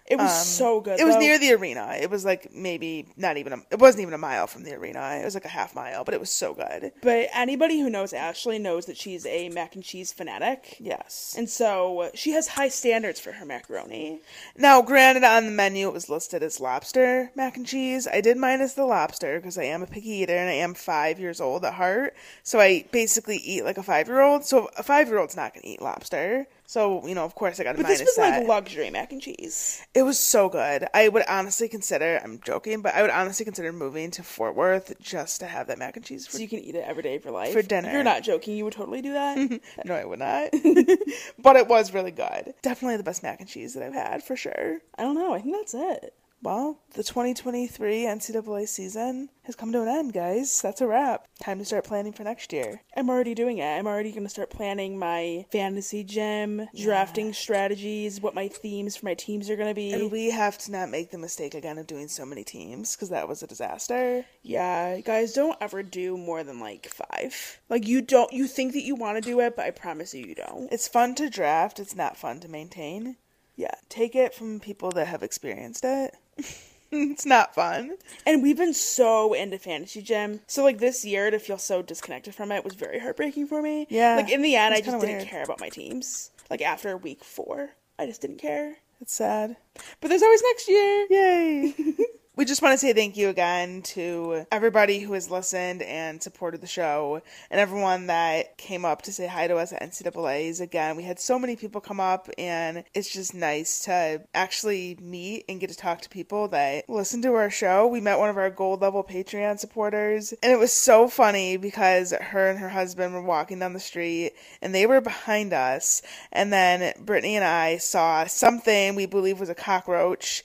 [0.07, 0.99] It was um, so good.
[0.99, 1.19] It was though.
[1.19, 1.97] near the arena.
[1.99, 5.17] It was like maybe not even a, it wasn't even a mile from the arena.
[5.19, 6.91] It was like a half mile, but it was so good.
[7.01, 10.77] But anybody who knows Ashley knows that she's a mac and cheese fanatic.
[10.79, 11.33] Yes.
[11.35, 14.19] And so she has high standards for her macaroni.
[14.55, 18.07] Now, granted, on the menu it was listed as lobster mac and cheese.
[18.07, 21.19] I did minus the lobster because I am a picky eater and I am five
[21.19, 22.13] years old at heart.
[22.43, 24.45] So I basically eat like a five year old.
[24.45, 26.45] So a five year old's not going to eat lobster.
[26.68, 28.39] So, you know, of course I got to But minus this was that.
[28.39, 29.82] like luxury mac and cheese.
[29.93, 30.88] It was so good.
[30.93, 34.93] I would honestly consider, I'm joking, but I would honestly consider moving to Fort Worth
[34.99, 36.26] just to have that mac and cheese.
[36.26, 37.53] For, So you can eat it every day of your life.
[37.53, 37.91] For dinner.
[37.91, 38.57] You're not joking.
[38.57, 39.59] You would totally do that.
[39.86, 40.49] no, I would not.
[41.39, 42.53] but it was really good.
[42.61, 44.80] Definitely the best mac and cheese that I've had, for sure.
[44.97, 45.34] I don't know.
[45.34, 46.13] I think that's it.
[46.45, 50.61] Well, the 2023 NCAA season has come to an end, guys.
[50.61, 51.27] That's a wrap.
[51.39, 52.83] Time to start planning for next year.
[52.95, 53.65] I'm already doing it.
[53.65, 59.07] I'm already going to start planning my fantasy gym, drafting strategies, what my themes for
[59.07, 59.91] my teams are going to be.
[59.91, 63.09] And we have to not make the mistake again of doing so many teams because
[63.09, 64.23] that was a disaster.
[64.43, 67.59] Yeah, guys, don't ever do more than like five.
[67.69, 70.23] Like you don't you think that you want to do it, but I promise you
[70.23, 70.71] you don't.
[70.71, 73.15] It's fun to draft, it's not fun to maintain.
[73.55, 76.13] Yeah, take it from people that have experienced it.
[76.91, 77.91] it's not fun.
[78.25, 80.41] And we've been so into fantasy gym.
[80.47, 83.88] So like this year to feel so disconnected from it was very heartbreaking for me.
[83.89, 85.27] Yeah, Like in the end I just didn't weird.
[85.27, 86.31] care about my teams.
[86.49, 87.69] Like after week 4,
[87.99, 88.77] I just didn't care.
[89.01, 89.57] It's sad.
[89.99, 91.07] But there's always next year.
[91.09, 91.73] Yay!
[92.36, 96.59] we just want to say thank you again to everybody who has listened and supported
[96.59, 100.59] the show and everyone that came up to say hi to us at NCAA's.
[100.59, 105.45] Again, we had so many people come up, and it's just nice to actually meet
[105.47, 107.88] and get to talk to people that listen to our show.
[107.88, 112.11] We met one of our gold level Patreon supporters, and it was so funny because
[112.11, 116.01] her and her husband were walking down the street and they were behind us,
[116.33, 120.43] and then Brittany and I saw something we believe was a cockroach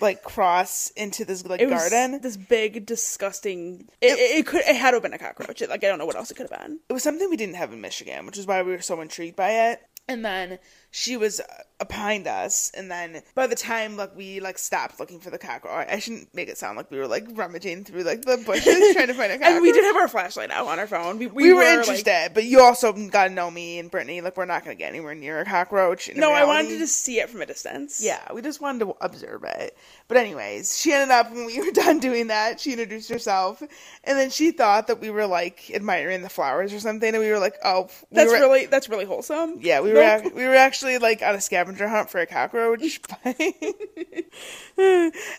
[0.00, 2.20] like cross into this like It was garden.
[2.20, 5.62] this big disgusting it, it, it could it had to have been a cockroach.
[5.62, 6.80] It, like I don't know what else it could have been.
[6.88, 9.36] It was something we didn't have in Michigan, which is why we were so intrigued
[9.36, 9.80] by it.
[10.06, 10.58] And then
[10.96, 15.18] she was uh, behind us, and then by the time like we like stopped looking
[15.18, 18.22] for the cockroach, I shouldn't make it sound like we were like rummaging through like
[18.22, 18.64] the bushes
[18.94, 19.54] trying to find a cockroach.
[19.54, 21.18] And we did have our flashlight out on our phone.
[21.18, 24.20] We, We, were, like- interested, but you also got to know me and Brittany.
[24.20, 26.10] Like we're not going to get anywhere near a cockroach.
[26.14, 28.00] no, I wanted to see it from a distance.
[28.00, 29.76] Yeah, we just wanted to observe it.
[30.06, 34.16] But anyways, she ended up when we were done doing that, she introduced herself, and
[34.16, 37.40] then she thought that we were like admiring the flowers or something, and we were
[37.40, 39.56] like, "Oh, we That's were, really that's really wholesome.
[39.60, 40.26] yeah." We were Nope.
[40.26, 43.00] ac- we were actually like on a scavenger hunt for a cockroach.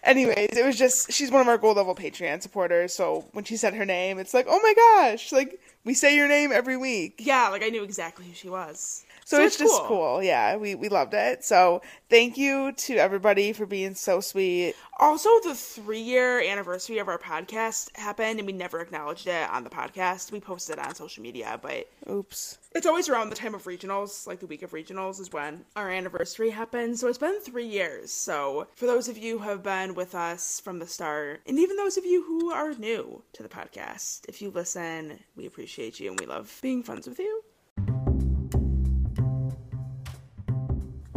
[0.04, 3.58] anyways, it was just she's one of our gold level Patreon supporters, so when she
[3.58, 7.16] said her name, it's like, "Oh my gosh!" Like we say your name every week.
[7.20, 9.06] Yeah, like I knew exactly who she was.
[9.28, 10.22] So, it's, just cool.
[10.22, 11.44] Yeah, we, we loved it.
[11.44, 11.82] So
[12.12, 14.76] thank you to everybody for being so sweet.
[15.00, 19.64] Also, the three year anniversary of our podcast happened, and we never acknowledged it on
[19.64, 20.32] the podcast.
[20.32, 22.60] We posted it on social media, but Oops.
[22.76, 25.90] it's always around the time of regionals, like the week of regionals is when our
[25.90, 27.00] anniversary happens.
[27.00, 28.12] So it's been three years.
[28.12, 31.78] So for those of you who have been with us from the start, and even
[31.78, 36.10] those of you who are new to the podcast, if you listen, we appreciate you
[36.10, 37.44] and we love being friends with you.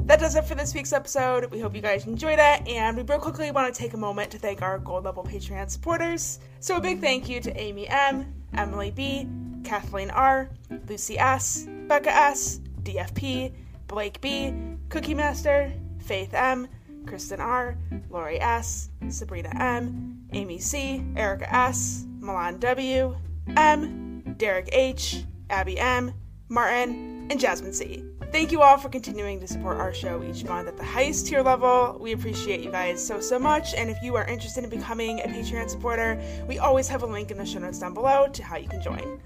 [0.05, 1.49] That does it for this week's episode.
[1.53, 4.33] We hope you guys enjoyed it, and we real quickly want to take a moment
[4.33, 6.41] to thank our gold level Patreon supporters.
[6.59, 9.29] So a big thank you to Amy M, Emily B,
[9.63, 10.51] Cathleen R,
[10.89, 13.53] Lucy S, Becca S, DFP,
[13.87, 14.53] Blake B,
[14.89, 16.67] Cookie Master, Faith M,
[17.05, 17.77] Kristin R,
[18.11, 23.15] Lori S, Sabrina M, Amy C, Erica S, Milan W,
[23.57, 24.08] M,
[24.39, 26.15] Derek H, Abbie M,
[26.49, 28.05] Martin, and Jasmine C.
[28.31, 31.43] Thank you all for continuing to support our show each month at the highest tier
[31.43, 31.99] level.
[32.01, 33.75] We appreciate you guys so, so much.
[33.75, 37.31] And if you are interested in becoming a Patreon supporter, we always have a link
[37.31, 39.21] in the show notes down below to how you can join.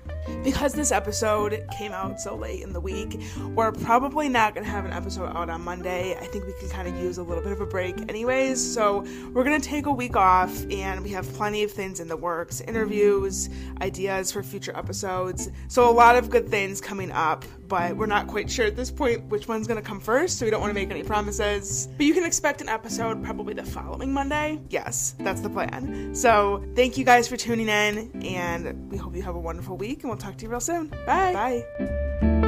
[0.44, 3.20] Because this episode came out so late in the week,
[3.54, 6.16] we're probably not going to have an episode out on Monday.
[6.16, 8.60] I think we can kind of use a little bit of a break, anyways.
[8.60, 12.08] So we're going to take a week off, and we have plenty of things in
[12.08, 13.50] the works interviews,
[13.80, 15.50] ideas for future episodes.
[15.68, 18.90] So a lot of good things coming up, but we're not quite sure at this
[18.90, 21.88] point which one's going to come first, so we don't want to make any promises.
[21.96, 24.60] But you can expect an episode probably the following Monday.
[24.70, 26.14] Yes, that's the plan.
[26.14, 30.02] So thank you guys for tuning in, and we hope you have a wonderful week,
[30.02, 30.88] and we'll talk to you real soon.
[31.06, 31.64] Bye.
[31.80, 32.38] Bye.